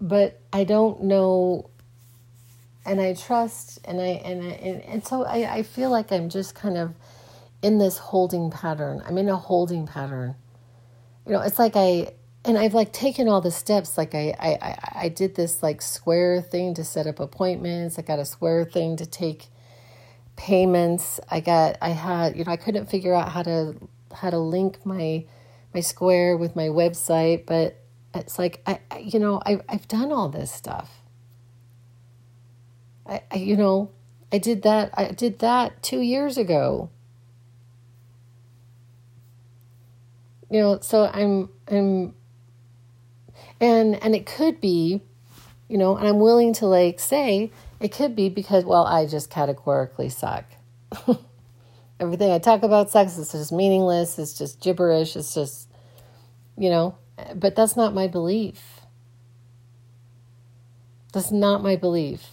but 0.00 0.40
I 0.52 0.64
don't 0.64 1.04
know 1.04 1.70
and 2.86 3.00
I 3.00 3.14
trust 3.14 3.80
and 3.84 4.00
I 4.00 4.06
and 4.24 4.42
I, 4.42 4.48
and, 4.48 4.82
and 4.82 5.06
so 5.06 5.24
I, 5.24 5.56
I 5.56 5.62
feel 5.64 5.90
like 5.90 6.12
I'm 6.12 6.28
just 6.30 6.54
kind 6.54 6.78
of 6.78 6.94
in 7.64 7.78
this 7.78 7.98
holding 7.98 8.50
pattern. 8.50 9.02
I'm 9.06 9.16
in 9.18 9.28
a 9.28 9.36
holding 9.36 9.86
pattern. 9.86 10.36
You 11.26 11.32
know, 11.32 11.40
it's 11.40 11.58
like 11.58 11.76
I 11.76 12.12
and 12.44 12.58
I've 12.58 12.74
like 12.74 12.92
taken 12.92 13.26
all 13.26 13.40
the 13.40 13.50
steps. 13.50 13.96
Like 13.96 14.14
I, 14.14 14.34
I, 14.38 14.78
I 15.04 15.08
did 15.08 15.34
this 15.34 15.62
like 15.62 15.80
Square 15.80 16.42
thing 16.42 16.74
to 16.74 16.84
set 16.84 17.06
up 17.06 17.18
appointments. 17.18 17.98
I 17.98 18.02
got 18.02 18.18
a 18.18 18.24
Square 18.24 18.66
thing 18.66 18.96
to 18.96 19.06
take 19.06 19.46
payments. 20.36 21.20
I 21.30 21.40
got, 21.40 21.78
I 21.80 21.90
had, 21.90 22.36
you 22.36 22.44
know, 22.44 22.52
I 22.52 22.56
couldn't 22.56 22.90
figure 22.90 23.14
out 23.14 23.30
how 23.30 23.42
to, 23.44 23.76
how 24.12 24.28
to 24.28 24.38
link 24.38 24.84
my, 24.84 25.24
my 25.72 25.80
Square 25.80 26.36
with 26.36 26.54
my 26.54 26.68
website, 26.68 27.46
but 27.46 27.80
it's 28.14 28.38
like, 28.38 28.62
I, 28.66 28.80
you 29.00 29.18
know, 29.18 29.40
I, 29.46 29.60
I've 29.68 29.88
done 29.88 30.12
all 30.12 30.28
this 30.28 30.52
stuff. 30.52 31.00
I, 33.06 33.22
I, 33.30 33.36
you 33.36 33.56
know, 33.56 33.90
I 34.30 34.38
did 34.38 34.62
that, 34.62 34.90
I 34.94 35.12
did 35.12 35.38
that 35.38 35.82
two 35.82 36.00
years 36.00 36.36
ago. 36.36 36.90
You 40.54 40.60
know, 40.60 40.78
so 40.80 41.10
I'm, 41.12 41.48
I'm, 41.66 42.14
and 43.60 44.00
and 44.04 44.14
it 44.14 44.24
could 44.24 44.60
be 44.60 45.00
you 45.66 45.76
know 45.76 45.96
and 45.96 46.06
i'm 46.06 46.20
willing 46.20 46.52
to 46.52 46.66
like 46.66 47.00
say 47.00 47.50
it 47.80 47.88
could 47.88 48.14
be 48.14 48.28
because 48.28 48.64
well 48.64 48.86
i 48.86 49.04
just 49.04 49.30
categorically 49.30 50.08
suck. 50.08 50.44
Everything 52.00 52.30
i 52.30 52.38
talk 52.38 52.62
about 52.62 52.88
sucks. 52.88 53.18
It's 53.18 53.32
just 53.32 53.50
meaningless. 53.50 54.16
It's 54.16 54.38
just 54.38 54.60
gibberish. 54.60 55.16
It's 55.16 55.34
just 55.34 55.68
you 56.56 56.70
know 56.70 56.96
but 57.34 57.56
that's 57.56 57.76
not 57.76 57.92
my 57.92 58.06
belief. 58.06 58.80
That's 61.12 61.32
not 61.32 61.64
my 61.64 61.74
belief. 61.74 62.28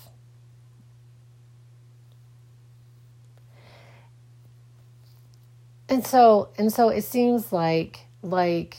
And 5.90 6.06
so 6.06 6.50
and 6.58 6.72
so 6.72 6.90
it 6.90 7.04
seems 7.04 7.52
like 7.52 8.08
like 8.22 8.78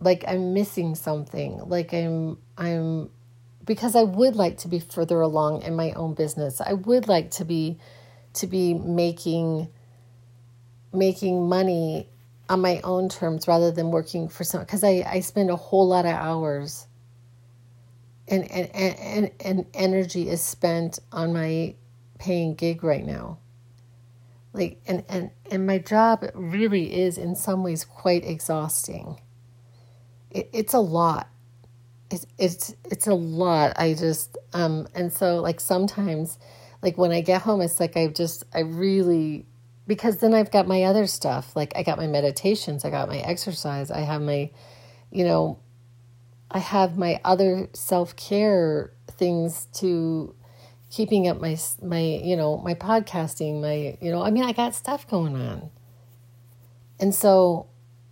like 0.00 0.24
I'm 0.28 0.54
missing 0.54 0.94
something, 0.94 1.58
like 1.66 1.92
I'm 1.92 2.38
I'm 2.56 3.10
because 3.64 3.96
I 3.96 4.02
would 4.04 4.36
like 4.36 4.58
to 4.58 4.68
be 4.68 4.78
further 4.78 5.20
along 5.20 5.62
in 5.62 5.74
my 5.74 5.92
own 5.92 6.14
business. 6.14 6.60
I 6.60 6.74
would 6.74 7.08
like 7.08 7.30
to 7.32 7.44
be 7.44 7.78
to 8.34 8.46
be 8.46 8.74
making 8.74 9.68
making 10.92 11.48
money 11.48 12.08
on 12.48 12.60
my 12.60 12.80
own 12.84 13.08
terms 13.08 13.48
rather 13.48 13.70
than 13.70 13.90
working 13.90 14.28
for 14.28 14.44
someone 14.44 14.66
because 14.66 14.84
I, 14.84 15.04
I 15.06 15.20
spend 15.20 15.50
a 15.50 15.56
whole 15.56 15.88
lot 15.88 16.06
of 16.06 16.12
hours 16.12 16.86
and, 18.28 18.50
and, 18.50 18.70
and, 18.74 19.30
and 19.40 19.66
energy 19.74 20.28
is 20.28 20.40
spent 20.40 20.98
on 21.12 21.32
my 21.32 21.74
paying 22.18 22.54
gig 22.54 22.82
right 22.82 23.04
now. 23.04 23.38
Like 24.56 24.80
and, 24.86 25.04
and, 25.08 25.30
and 25.50 25.66
my 25.66 25.78
job 25.78 26.24
really 26.34 26.94
is 27.02 27.18
in 27.18 27.36
some 27.36 27.62
ways 27.62 27.84
quite 27.84 28.24
exhausting 28.24 29.20
it, 30.30 30.50
it's 30.52 30.74
a 30.74 30.78
lot. 30.80 31.28
It's 32.10 32.26
it's 32.38 32.74
it's 32.84 33.06
a 33.06 33.14
lot. 33.14 33.72
I 33.76 33.94
just 33.94 34.36
um 34.52 34.86
and 34.94 35.12
so 35.12 35.38
like 35.40 35.60
sometimes 35.60 36.38
like 36.82 36.98
when 36.98 37.12
I 37.12 37.20
get 37.20 37.42
home 37.42 37.60
it's 37.60 37.80
like 37.80 37.96
I 37.96 38.08
just 38.08 38.44
I 38.54 38.60
really 38.60 39.46
because 39.88 40.18
then 40.18 40.34
I've 40.34 40.50
got 40.50 40.68
my 40.68 40.84
other 40.84 41.06
stuff. 41.06 41.56
Like 41.56 41.72
I 41.76 41.82
got 41.82 41.98
my 41.98 42.06
meditations, 42.06 42.84
I 42.84 42.90
got 42.90 43.08
my 43.08 43.18
exercise, 43.18 43.90
I 43.90 44.00
have 44.00 44.22
my 44.22 44.50
you 45.10 45.24
know 45.24 45.58
I 46.50 46.60
have 46.60 46.96
my 46.96 47.20
other 47.24 47.68
self-care 47.72 48.92
things 49.10 49.66
to 49.74 50.34
keeping 50.90 51.28
up 51.28 51.40
my 51.40 51.56
my 51.82 52.00
you 52.00 52.36
know 52.36 52.58
my 52.58 52.74
podcasting 52.74 53.60
my 53.60 53.96
you 54.00 54.10
know 54.10 54.22
I 54.22 54.30
mean 54.30 54.44
I 54.44 54.52
got 54.52 54.74
stuff 54.74 55.06
going 55.08 55.36
on 55.36 55.70
and 57.00 57.14
so 57.14 57.66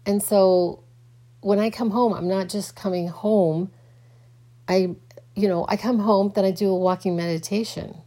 and 0.07 0.23
so 0.23 0.85
when 1.45 1.59
I 1.59 1.69
come 1.69 1.91
home, 1.91 2.15
I'm 2.15 2.27
not 2.27 2.49
just 2.49 2.75
coming 2.75 3.07
home. 3.07 3.71
I, 4.67 4.97
you 5.35 5.47
know, 5.47 5.67
I 5.69 5.77
come 5.77 5.99
home, 5.99 6.33
then 6.35 6.43
I 6.43 6.51
do 6.51 6.71
a 6.71 6.75
walking 6.75 7.17
meditation. 7.17 7.99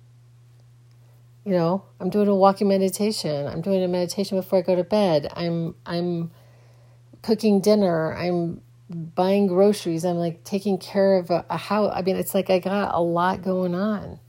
You 1.46 1.52
know, 1.52 1.84
I'm 2.00 2.10
doing 2.10 2.28
a 2.28 2.36
walking 2.36 2.68
meditation. 2.68 3.46
I'm 3.46 3.62
doing 3.62 3.84
a 3.84 3.88
meditation 3.88 4.40
before 4.40 4.58
I 4.58 4.62
go 4.64 4.76
to 4.76 4.84
bed. 4.84 5.32
I'm 5.36 5.76
I'm 5.86 6.32
cooking 7.22 7.62
dinner. 7.62 8.16
I'm 8.16 8.62
buying 8.90 9.46
groceries. 9.46 10.04
I'm 10.04 10.18
like 10.18 10.44
taking 10.44 10.80
care 10.80 11.18
of 11.18 11.30
a, 11.30 11.46
a 11.50 11.58
house. 11.58 11.94
I 11.96 12.02
mean, 12.02 12.16
it's 12.16 12.34
like 12.34 12.50
I 12.50 12.58
got 12.58 12.96
a 12.96 13.02
lot 13.02 13.44
going 13.44 13.76
on. 13.76 14.20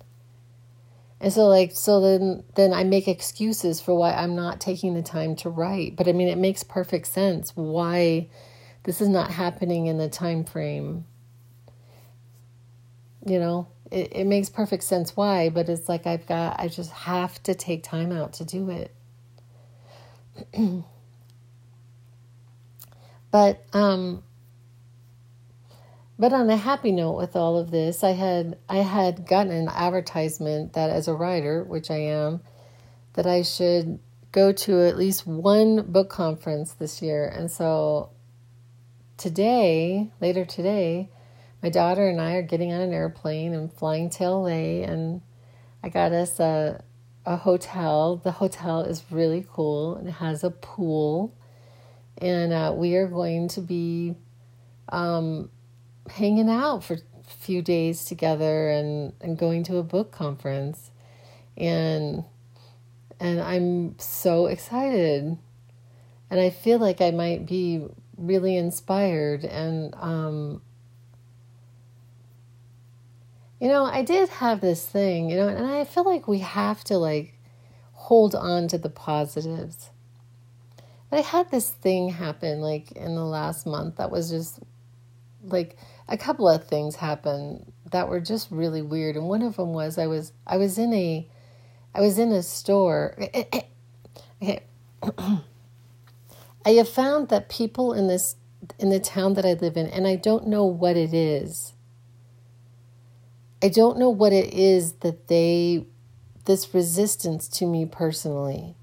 And 1.20 1.33
so 1.33 1.48
like 1.48 1.72
so 1.72 2.00
then 2.00 2.44
then 2.54 2.72
I 2.72 2.85
make 2.85 3.09
excuses 3.09 3.81
for 3.81 3.94
why 3.94 4.12
I'm 4.12 4.37
not 4.37 4.61
taking 4.61 4.94
the 4.94 5.02
time 5.02 5.37
to 5.37 5.50
write. 5.50 5.96
But 5.96 6.09
I 6.09 6.12
mean 6.12 6.28
it 6.28 6.38
makes 6.38 6.62
perfect 6.62 7.09
sense 7.09 7.52
why 7.57 8.28
this 8.85 9.00
is 9.00 9.09
not 9.09 9.31
happening 9.33 9.87
in 9.87 9.98
the 9.98 10.09
time 10.09 10.44
frame. 10.44 11.04
you 13.26 13.38
know, 13.38 13.68
it, 13.90 14.12
it 14.14 14.24
makes 14.26 14.48
perfect 14.48 14.85
sense 14.85 15.16
why, 15.16 15.48
but 15.50 15.68
it's 15.68 15.88
like 15.88 16.07
I've 16.07 16.26
got, 16.26 16.59
I 16.59 16.68
just 16.68 16.90
have 16.90 17.42
to 17.44 17.54
take 17.54 17.83
time 17.83 18.12
out 18.12 18.33
to 18.35 18.44
do 18.44 18.70
it. 18.70 18.94
but, 23.31 23.64
um, 23.72 24.22
but 26.18 26.33
on 26.33 26.50
a 26.50 26.57
happy 26.57 26.90
note 26.90 27.16
with 27.16 27.37
all 27.37 27.57
of 27.57 27.70
this, 27.70 28.02
I 28.02 28.11
had 28.11 28.59
I 28.68 28.78
had 28.78 29.26
gotten 29.26 29.52
an 29.52 29.68
advertisement 29.68 30.72
that 30.72 30.90
as 30.90 31.07
a 31.07 31.14
writer, 31.14 31.62
which 31.62 31.90
I 31.90 31.98
am, 31.98 32.40
that 33.12 33.26
I 33.26 33.42
should 33.42 34.00
go 34.33 34.52
to 34.52 34.87
at 34.87 34.96
least 34.96 35.26
one 35.26 35.83
book 35.83 36.11
conference 36.11 36.72
this 36.72 37.00
year. 37.00 37.26
And 37.26 37.50
so 37.50 38.11
today, 39.16 40.11
later 40.20 40.44
today, 40.44 41.11
my 41.62 41.70
daughter 41.70 42.09
and 42.09 42.20
I 42.20 42.35
are 42.35 42.42
getting 42.42 42.72
on 42.72 42.81
an 42.81 42.92
airplane 42.92 43.54
and 43.54 43.72
flying 43.72 44.11
to 44.11 44.28
LA 44.28 44.83
and 44.85 45.22
I 45.83 45.88
got 45.88 46.12
us 46.12 46.40
a 46.40 46.83
a 47.24 47.37
hotel. 47.37 48.16
The 48.16 48.33
hotel 48.33 48.81
is 48.81 49.04
really 49.11 49.46
cool 49.48 49.96
and 49.96 50.09
it 50.09 50.12
has 50.12 50.42
a 50.42 50.50
pool. 50.50 51.37
And 52.16 52.52
uh, 52.52 52.72
we 52.74 52.96
are 52.96 53.07
going 53.07 53.48
to 53.48 53.61
be 53.61 54.16
um, 54.88 55.50
hanging 56.09 56.49
out 56.49 56.85
for 56.85 56.94
a 56.94 56.99
few 57.25 57.62
days 57.62 58.05
together 58.05 58.71
and, 58.71 59.12
and 59.21 59.38
going 59.38 59.62
to 59.64 59.77
a 59.77 59.83
book 59.83 60.11
conference. 60.11 60.90
And 61.57 62.25
and 63.21 63.40
I'm 63.40 63.99
so 63.99 64.47
excited. 64.47 65.37
And 66.31 66.40
I 66.40 66.51
feel 66.51 66.79
like 66.79 67.01
I 67.01 67.11
might 67.11 67.47
be 67.47 67.87
really 68.16 68.57
inspired 68.57 69.44
and 69.44 69.94
um 69.97 70.62
you 73.61 73.66
know, 73.66 73.85
I 73.85 74.03
did 74.03 74.29
have 74.29 74.61
this 74.61 74.87
thing, 74.87 75.31
you 75.31 75.37
know, 75.37 75.49
and 75.49 75.66
I 75.66 75.85
feel 75.85 76.05
like 76.05 76.29
we 76.29 76.38
have 76.38 76.85
to 76.85 76.97
like 76.97 77.35
hold 77.92 78.35
on 78.35 78.68
to 78.68 78.79
the 78.79 78.88
positives. 78.88 79.90
But 81.11 81.18
I 81.18 81.23
had 81.23 81.51
this 81.51 81.71
thing 81.71 82.11
happen 82.11 82.61
like 82.61 82.92
in 82.92 83.14
the 83.16 83.25
last 83.25 83.66
month 83.66 83.97
that 83.97 84.11
was 84.11 84.31
just 84.31 84.61
like 85.42 85.77
a 86.09 86.16
couple 86.16 86.49
of 86.49 86.66
things 86.66 86.97
happened 86.97 87.73
that 87.90 88.09
were 88.09 88.21
just 88.21 88.51
really 88.51 88.83
weird 88.83 89.16
and 89.16 89.29
one 89.29 89.42
of 89.42 89.57
them 89.57 89.73
was 89.73 89.99
I 89.99 90.07
was 90.07 90.33
I 90.47 90.57
was 90.57 90.79
in 90.79 90.92
a 90.92 91.29
I 91.94 92.01
was 92.01 92.18
in 92.18 92.33
a 92.33 92.42
store. 92.42 93.14
Okay 93.18 93.68
I 96.66 96.71
have 96.73 96.88
found 96.88 97.29
that 97.29 97.49
people 97.49 97.92
in 97.92 98.09
this 98.09 98.37
in 98.79 98.90
the 98.90 99.01
town 99.01 99.35
that 99.35 99.44
I 99.44 99.53
live 99.55 99.77
in 99.77 99.87
and 99.87 100.07
I 100.07 100.16
don't 100.16 100.49
know 100.49 100.64
what 100.64 100.97
it 100.97 101.14
is. 101.14 101.73
I 103.62 103.68
don't 103.68 103.99
know 103.99 104.11
what 104.11 104.33
it 104.33 104.53
is 104.53 104.92
that 105.01 105.29
they 105.29 105.87
this 106.44 106.73
resistance 106.73 107.47
to 107.49 107.66
me 107.66 107.85
personally 107.85 108.75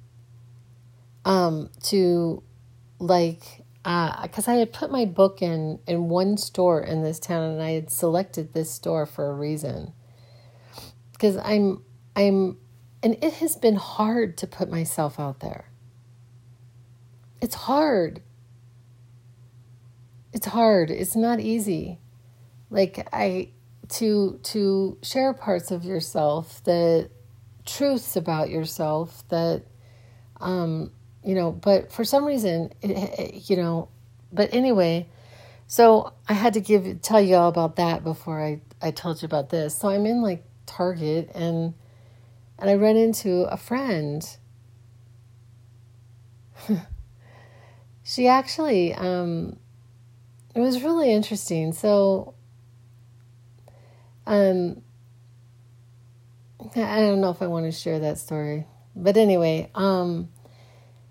um 1.25 1.69
to 1.81 2.43
like 2.99 3.64
because 3.85 4.47
uh, 4.47 4.51
I 4.51 4.55
had 4.55 4.73
put 4.73 4.91
my 4.91 5.05
book 5.05 5.43
in 5.43 5.77
in 5.85 6.09
one 6.09 6.37
store 6.37 6.81
in 6.81 7.03
this 7.03 7.19
town, 7.19 7.43
and 7.43 7.61
I 7.61 7.71
had 7.73 7.91
selected 7.91 8.51
this 8.51 8.71
store 8.71 9.05
for 9.05 9.29
a 9.29 9.33
reason. 9.33 9.93
Because 11.11 11.37
I'm 11.37 11.83
I'm, 12.15 12.57
and 13.03 13.15
it 13.23 13.33
has 13.33 13.55
been 13.55 13.75
hard 13.75 14.37
to 14.39 14.47
put 14.47 14.71
myself 14.71 15.19
out 15.19 15.41
there. 15.41 15.69
It's 17.41 17.53
hard. 17.53 18.23
It's 20.33 20.47
hard. 20.47 20.89
It's 20.89 21.15
not 21.15 21.39
easy. 21.39 21.99
Like 22.71 23.07
I 23.13 23.51
to 23.89 24.39
to 24.41 24.97
share 25.03 25.31
parts 25.31 25.69
of 25.69 25.85
yourself 25.85 26.63
the 26.63 27.11
truths 27.67 28.15
about 28.15 28.49
yourself 28.49 29.23
that 29.29 29.61
um 30.41 30.91
you 31.25 31.33
know, 31.33 31.51
but 31.51 31.91
for 31.91 32.05
some 32.05 32.23
reason, 32.23 32.71
it, 32.83 32.91
it, 32.91 33.49
you 33.49 33.57
know, 33.57 33.89
but 34.31 34.53
anyway, 34.53 35.07
so 35.65 36.13
I 36.29 36.33
had 36.33 36.53
to 36.53 36.61
give 36.61 37.01
tell 37.01 37.19
you 37.19 37.35
all 37.35 37.49
about 37.49 37.77
that 37.77 38.03
before 38.03 38.39
I 38.41 38.61
I 38.81 38.91
told 38.91 39.21
you 39.21 39.25
about 39.25 39.49
this. 39.49 39.75
So 39.75 39.89
I'm 39.89 40.05
in 40.05 40.21
like 40.21 40.45
Target 40.67 41.31
and 41.33 41.73
and 42.59 42.69
I 42.69 42.75
run 42.75 42.95
into 42.95 43.43
a 43.51 43.57
friend. 43.57 44.23
she 48.03 48.27
actually 48.27 48.93
um 48.93 49.57
it 50.53 50.59
was 50.59 50.83
really 50.83 51.11
interesting. 51.11 51.73
So 51.73 52.35
um 54.27 54.83
I 56.75 56.99
don't 56.99 57.21
know 57.21 57.31
if 57.31 57.41
I 57.41 57.47
want 57.47 57.65
to 57.65 57.71
share 57.71 57.99
that 57.99 58.19
story. 58.19 58.67
But 58.95 59.17
anyway, 59.17 59.71
um 59.73 60.29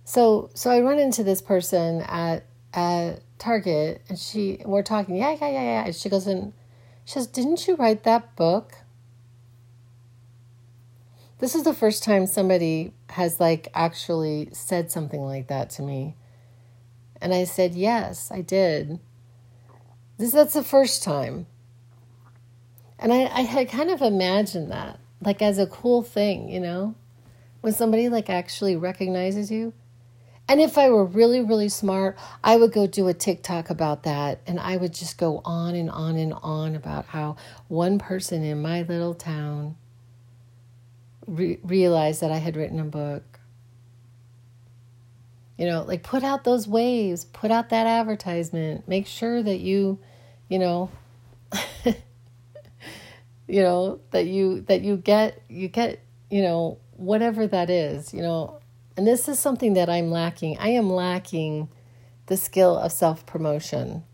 so 0.05 0.51
so 0.55 0.71
I 0.71 0.81
run 0.81 0.99
into 0.99 1.25
this 1.25 1.43
person 1.43 2.03
at 2.03 2.45
at 2.73 3.21
Target 3.39 4.03
and 4.09 4.19
she 4.19 4.61
we're 4.65 4.83
talking, 4.83 5.17
yeah, 5.17 5.33
yeah, 5.33 5.49
yeah, 5.49 5.63
yeah. 5.63 5.85
And 5.87 5.95
she 5.95 6.09
goes 6.09 6.27
and 6.27 6.53
she 7.05 7.15
says, 7.15 7.27
Didn't 7.27 7.67
you 7.67 7.77
write 7.77 8.05
that 8.05 8.37
book? 8.37 8.73
This 11.39 11.55
is 11.55 11.65
the 11.65 11.75
first 11.75 12.03
time 12.03 12.27
somebody 12.27 12.93
has 13.11 13.41
like 13.41 13.69
actually 13.75 14.49
said 14.53 14.91
something 14.91 15.23
like 15.23 15.49
that 15.49 15.71
to 15.71 15.83
me. 15.83 16.17
And 17.21 17.35
I 17.35 17.45
said, 17.45 17.75
Yes, 17.75 18.31
I 18.31 18.41
did. 18.41 19.01
This 20.19 20.33
that's 20.33 20.55
the 20.55 20.63
first 20.63 21.03
time. 21.03 21.47
And 22.99 23.13
I, 23.13 23.25
I 23.25 23.41
had 23.43 23.69
kind 23.69 23.91
of 23.91 24.01
imagined 24.01 24.71
that, 24.71 25.01
like 25.21 25.43
as 25.43 25.59
a 25.59 25.67
cool 25.67 26.03
thing, 26.03 26.49
you 26.49 26.61
know? 26.61 26.95
When 27.61 27.73
somebody 27.73 28.09
like 28.09 28.31
actually 28.31 28.77
recognizes 28.77 29.51
you. 29.51 29.73
And 30.47 30.61
if 30.61 30.77
I 30.77 30.91
were 30.91 31.05
really, 31.05 31.41
really 31.41 31.71
smart, 31.71 32.19
I 32.43 32.57
would 32.57 32.73
go 32.73 32.87
do 32.87 33.09
a 33.09 33.15
TikTok 33.15 33.71
about 33.71 34.03
that. 34.03 34.41
And 34.47 34.61
I 34.61 34.77
would 34.77 34.93
just 34.93 35.17
go 35.17 35.41
on 35.45 35.75
and 35.75 35.89
on 35.91 36.17
and 36.17 36.35
on 36.35 36.77
about 36.77 37.07
how 37.07 37.37
one 37.69 37.99
person 37.99 38.45
in 38.45 38.61
my 38.61 38.83
little 38.83 39.15
town 39.15 39.77
re- 41.27 41.59
realized 41.63 42.21
that 42.21 42.31
I 42.31 42.39
had 42.39 42.57
written 42.57 42.79
a 42.79 42.85
book. 42.85 43.41
You 45.57 45.67
know, 45.67 45.83
like 45.83 46.03
put 46.03 46.23
out 46.25 46.45
those 46.45 46.69
waves, 46.69 47.25
put 47.25 47.51
out 47.51 47.71
that 47.71 47.87
advertisement, 47.87 48.87
make 48.89 49.07
sure 49.07 49.43
that 49.43 49.61
you, 49.61 49.99
you 50.49 50.59
know, 50.59 50.91
you 53.47 53.63
know, 53.63 54.01
that 54.11 54.27
you 54.27 54.63
that 54.63 54.83
you 54.83 54.97
get 54.97 55.41
you 55.49 55.69
get, 55.69 56.01
you 56.29 56.43
know, 56.43 56.79
whatever 56.97 57.47
that 57.47 57.71
is, 57.71 58.13
you 58.13 58.21
know, 58.21 58.59
and 58.97 59.07
this 59.07 59.29
is 59.29 59.39
something 59.39 59.75
that 59.75 59.89
I'm 59.91 60.11
lacking. 60.11 60.59
I 60.59 60.69
am 60.69 60.91
lacking 60.91 61.69
the 62.27 62.37
skill 62.37 62.79
of 62.79 62.93
self 62.93 63.27
promotion. 63.27 64.05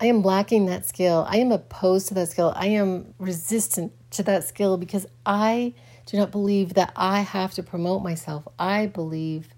I 0.00 0.06
am 0.06 0.22
lacking 0.22 0.66
that 0.66 0.86
skill. 0.86 1.26
I 1.28 1.36
am 1.36 1.52
opposed 1.52 2.08
to 2.08 2.14
that 2.14 2.28
skill. 2.28 2.54
I 2.56 2.68
am 2.68 3.14
resistant 3.18 3.92
to 4.12 4.22
that 4.22 4.44
skill 4.44 4.78
because 4.78 5.06
I 5.26 5.74
do 6.06 6.16
not 6.16 6.30
believe 6.30 6.74
that 6.74 6.92
I 6.96 7.20
have 7.20 7.52
to 7.54 7.62
promote 7.62 8.02
myself. 8.02 8.48
I 8.58 8.86
believe 8.86 9.48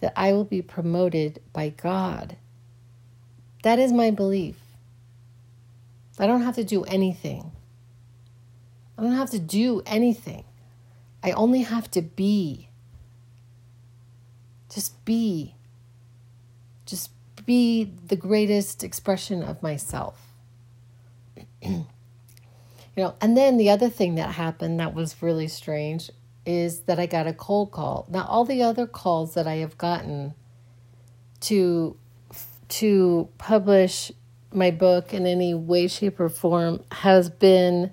that 0.00 0.12
I 0.16 0.32
will 0.32 0.44
be 0.44 0.62
promoted 0.62 1.40
by 1.52 1.68
God. 1.68 2.36
That 3.62 3.78
is 3.78 3.92
my 3.92 4.10
belief. 4.10 4.56
I 6.18 6.26
don't 6.26 6.42
have 6.42 6.56
to 6.56 6.64
do 6.64 6.82
anything. 6.84 7.52
I 8.98 9.02
don't 9.02 9.14
have 9.14 9.30
to 9.30 9.38
do 9.38 9.82
anything. 9.86 10.44
I 11.22 11.32
only 11.32 11.62
have 11.62 11.90
to 11.92 12.02
be. 12.02 12.68
Just 14.72 15.04
be. 15.04 15.54
Just 16.86 17.10
be 17.46 17.92
the 18.06 18.16
greatest 18.16 18.82
expression 18.82 19.42
of 19.42 19.62
myself. 19.62 20.20
you 21.62 21.84
know, 22.96 23.14
and 23.20 23.36
then 23.36 23.56
the 23.56 23.70
other 23.70 23.88
thing 23.88 24.16
that 24.16 24.34
happened 24.34 24.80
that 24.80 24.94
was 24.94 25.22
really 25.22 25.48
strange 25.48 26.10
is 26.44 26.80
that 26.80 26.98
I 26.98 27.06
got 27.06 27.26
a 27.26 27.32
cold 27.32 27.70
call. 27.70 28.06
Now, 28.10 28.24
all 28.24 28.44
the 28.44 28.62
other 28.62 28.86
calls 28.86 29.34
that 29.34 29.46
I 29.46 29.56
have 29.56 29.78
gotten 29.78 30.34
to 31.42 31.96
to 32.68 33.28
publish 33.36 34.10
my 34.52 34.70
book 34.70 35.12
in 35.12 35.26
any 35.26 35.54
way, 35.54 35.88
shape, 35.88 36.18
or 36.18 36.28
form 36.28 36.82
has 36.90 37.28
been 37.28 37.92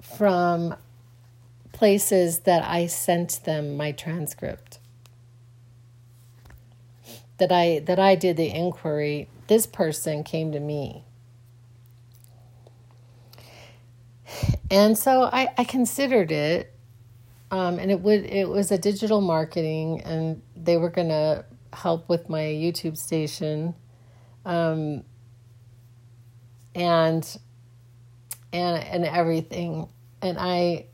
from 0.00 0.74
places 1.82 2.38
that 2.50 2.62
I 2.62 2.86
sent 2.86 3.42
them 3.42 3.76
my 3.76 3.90
transcript. 3.90 4.78
That 7.38 7.50
I 7.50 7.80
that 7.86 7.98
I 7.98 8.14
did 8.14 8.36
the 8.36 8.54
inquiry, 8.54 9.28
this 9.48 9.66
person 9.66 10.22
came 10.22 10.52
to 10.52 10.60
me. 10.60 11.02
And 14.70 14.96
so 14.96 15.24
I, 15.24 15.48
I 15.58 15.64
considered 15.64 16.30
it. 16.30 16.72
Um, 17.50 17.80
and 17.80 17.90
it 17.90 17.98
would 17.98 18.26
it 18.26 18.48
was 18.48 18.70
a 18.70 18.78
digital 18.78 19.20
marketing 19.20 20.02
and 20.02 20.40
they 20.54 20.76
were 20.76 20.88
gonna 20.88 21.44
help 21.72 22.08
with 22.08 22.28
my 22.28 22.42
YouTube 22.42 22.96
station. 22.96 23.74
Um, 24.44 25.02
and 26.76 27.26
and 28.52 28.84
and 28.84 29.04
everything. 29.04 29.88
And 30.22 30.38
I 30.38 30.86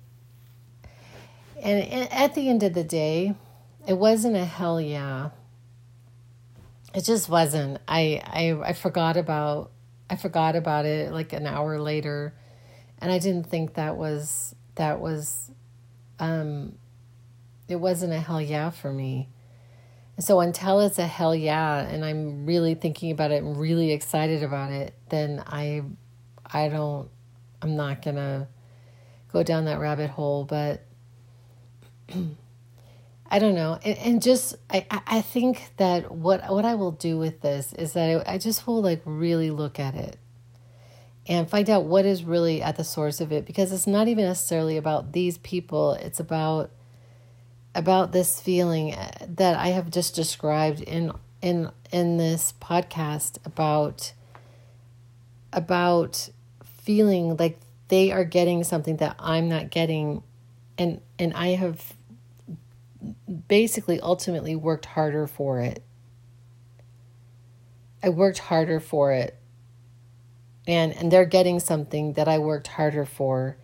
and, 1.63 2.13
at 2.13 2.35
the 2.35 2.49
end 2.49 2.63
of 2.63 2.75
the 2.75 2.85
day, 2.85 3.35
it 3.87 3.95
wasn't 3.95 4.37
a 4.37 4.45
hell 4.45 4.81
yeah. 4.81 5.31
It 6.95 7.05
just 7.05 7.29
wasn't. 7.29 7.79
I 7.87 8.23
I 8.25 8.71
I 8.71 8.73
forgot 8.73 9.17
about 9.17 9.71
I 10.11 10.17
forgot 10.17 10.57
about 10.57 10.87
it 10.87 11.13
like 11.13 11.33
an 11.33 11.47
hour 11.47 11.79
later 11.79 12.35
and 13.01 13.13
I 13.13 13.19
didn't 13.19 13.45
think 13.49 13.75
that 13.75 13.97
was 13.97 14.55
that 14.75 15.01
was 15.01 15.51
um 16.19 16.75
it 17.69 17.77
wasn't 17.77 18.13
a 18.13 18.21
hell 18.21 18.41
yeah 18.41 18.71
for 18.71 18.93
me. 18.93 19.29
So 20.19 20.41
until 20.41 20.81
it's 20.81 20.99
a 20.99 21.07
hell 21.07 21.35
yeah 21.35 21.79
and 21.79 22.05
I'm 22.05 22.47
really 22.47 22.75
thinking 22.75 23.11
about 23.11 23.31
it 23.31 23.43
and 23.43 23.57
really 23.57 23.93
excited 23.93 24.43
about 24.43 24.73
it, 24.73 24.95
then 25.11 25.43
I 25.47 25.83
I 26.47 26.69
don't 26.69 27.09
I'm 27.61 27.77
not 27.77 28.03
to 28.17 28.49
go 29.33 29.43
down 29.43 29.67
that 29.67 29.79
rabbit 29.79 30.11
hole, 30.11 30.45
but 30.45 30.83
I 33.31 33.39
don't 33.39 33.55
know. 33.55 33.79
And, 33.85 33.99
and 33.99 34.23
just 34.23 34.57
I 34.71 34.87
I 34.91 35.21
think 35.21 35.71
that 35.77 36.11
what 36.11 36.51
what 36.51 36.65
I 36.65 36.75
will 36.75 36.93
do 36.93 37.19
with 37.19 37.41
this 37.41 37.73
is 37.75 37.93
that 37.93 38.27
I, 38.27 38.35
I 38.35 38.39
just 38.39 38.67
will 38.67 38.83
like 38.83 39.03
really 39.05 39.51
look 39.51 39.79
at 39.79 39.95
it 39.95 40.19
and 41.29 41.49
find 41.49 41.69
out 41.69 41.85
what 41.85 42.07
is 42.07 42.25
really 42.25 42.63
at 42.63 42.77
the 42.77 42.85
source 42.85 43.21
of 43.21 43.31
it 43.31 43.45
because 43.45 43.71
it's 43.71 43.87
not 43.87 44.09
even 44.09 44.25
necessarily 44.25 44.79
about 44.79 45.13
these 45.13 45.39
people, 45.39 45.93
it's 45.93 46.19
about 46.19 46.71
about 47.75 48.13
this 48.13 48.41
feeling 48.41 48.95
uh, 48.95 49.11
that 49.29 49.57
I 49.57 49.69
have 49.69 49.91
just 49.91 50.15
described 50.15 50.81
in 50.81 51.13
in 51.43 51.71
in 51.93 52.17
this 52.17 52.55
podcast 52.61 53.39
about 53.45 54.15
about 55.53 56.31
feeling 56.65 57.37
like 57.37 57.59
they 57.89 58.11
are 58.11 58.25
getting 58.25 58.65
something 58.65 58.97
that 58.97 59.17
I'm 59.19 59.51
not 59.51 59.71
getting 59.71 60.23
and 60.79 61.03
and 61.19 61.35
I 61.35 61.49
have 61.49 61.95
basically 63.49 64.01
ultimately 64.01 64.55
worked 64.57 64.87
harder 64.87 65.27
for 65.27 65.61
it. 65.61 65.83
I 68.03 68.09
worked 68.11 68.39
harder 68.39 68.81
for 68.81 69.13
it. 69.13 69.37
And 70.67 70.93
and 70.93 71.11
they're 71.11 71.25
getting 71.25 71.61
something 71.61 72.13
that 72.15 72.29
I 72.29 72.39
worked 72.39 72.67
harder 72.69 73.05
for 73.05 73.57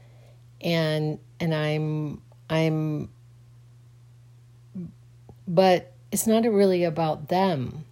and 0.60 1.18
and 1.38 1.54
I'm 1.54 2.22
I'm 2.48 3.10
but 5.46 5.92
it's 6.10 6.26
not 6.26 6.44
really 6.44 6.84
about 6.84 7.28
them. 7.28 7.84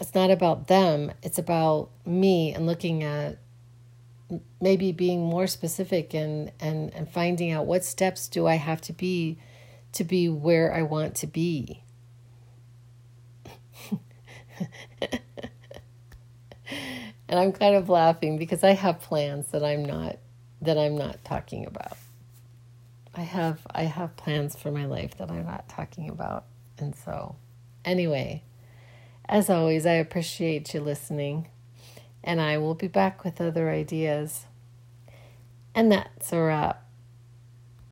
It's 0.00 0.14
not 0.14 0.30
about 0.30 0.66
them. 0.66 1.12
It's 1.22 1.38
about 1.38 1.90
me 2.04 2.52
and 2.52 2.66
looking 2.66 3.04
at 3.04 3.38
maybe 4.60 4.92
being 4.92 5.24
more 5.24 5.46
specific 5.46 6.14
and, 6.14 6.52
and, 6.60 6.92
and 6.94 7.08
finding 7.08 7.50
out 7.50 7.66
what 7.66 7.84
steps 7.84 8.28
do 8.28 8.46
I 8.46 8.56
have 8.56 8.80
to 8.82 8.92
be 8.92 9.38
to 9.92 10.04
be 10.04 10.28
where 10.28 10.74
I 10.74 10.82
want 10.82 11.14
to 11.16 11.26
be. 11.26 11.82
and 15.00 15.20
I'm 17.28 17.52
kind 17.52 17.76
of 17.76 17.88
laughing 17.88 18.36
because 18.36 18.64
I 18.64 18.72
have 18.72 19.00
plans 19.00 19.46
that 19.52 19.64
I'm 19.64 19.84
not 19.84 20.18
that 20.60 20.78
I'm 20.78 20.96
not 20.96 21.24
talking 21.24 21.66
about. 21.66 21.96
I 23.14 23.22
have 23.22 23.60
I 23.70 23.84
have 23.84 24.16
plans 24.16 24.56
for 24.56 24.70
my 24.70 24.86
life 24.86 25.16
that 25.18 25.30
I'm 25.30 25.46
not 25.46 25.68
talking 25.68 26.08
about. 26.08 26.44
And 26.78 26.96
so 26.96 27.36
anyway, 27.84 28.42
as 29.26 29.48
always, 29.48 29.86
I 29.86 29.92
appreciate 29.92 30.74
you 30.74 30.80
listening, 30.80 31.48
and 32.24 32.40
I 32.40 32.58
will 32.58 32.74
be 32.74 32.88
back 32.88 33.22
with 33.22 33.40
other 33.40 33.70
ideas. 33.70 34.46
And 35.74 35.92
that's 35.92 36.32
a 36.32 36.40
wrap. 36.40 36.83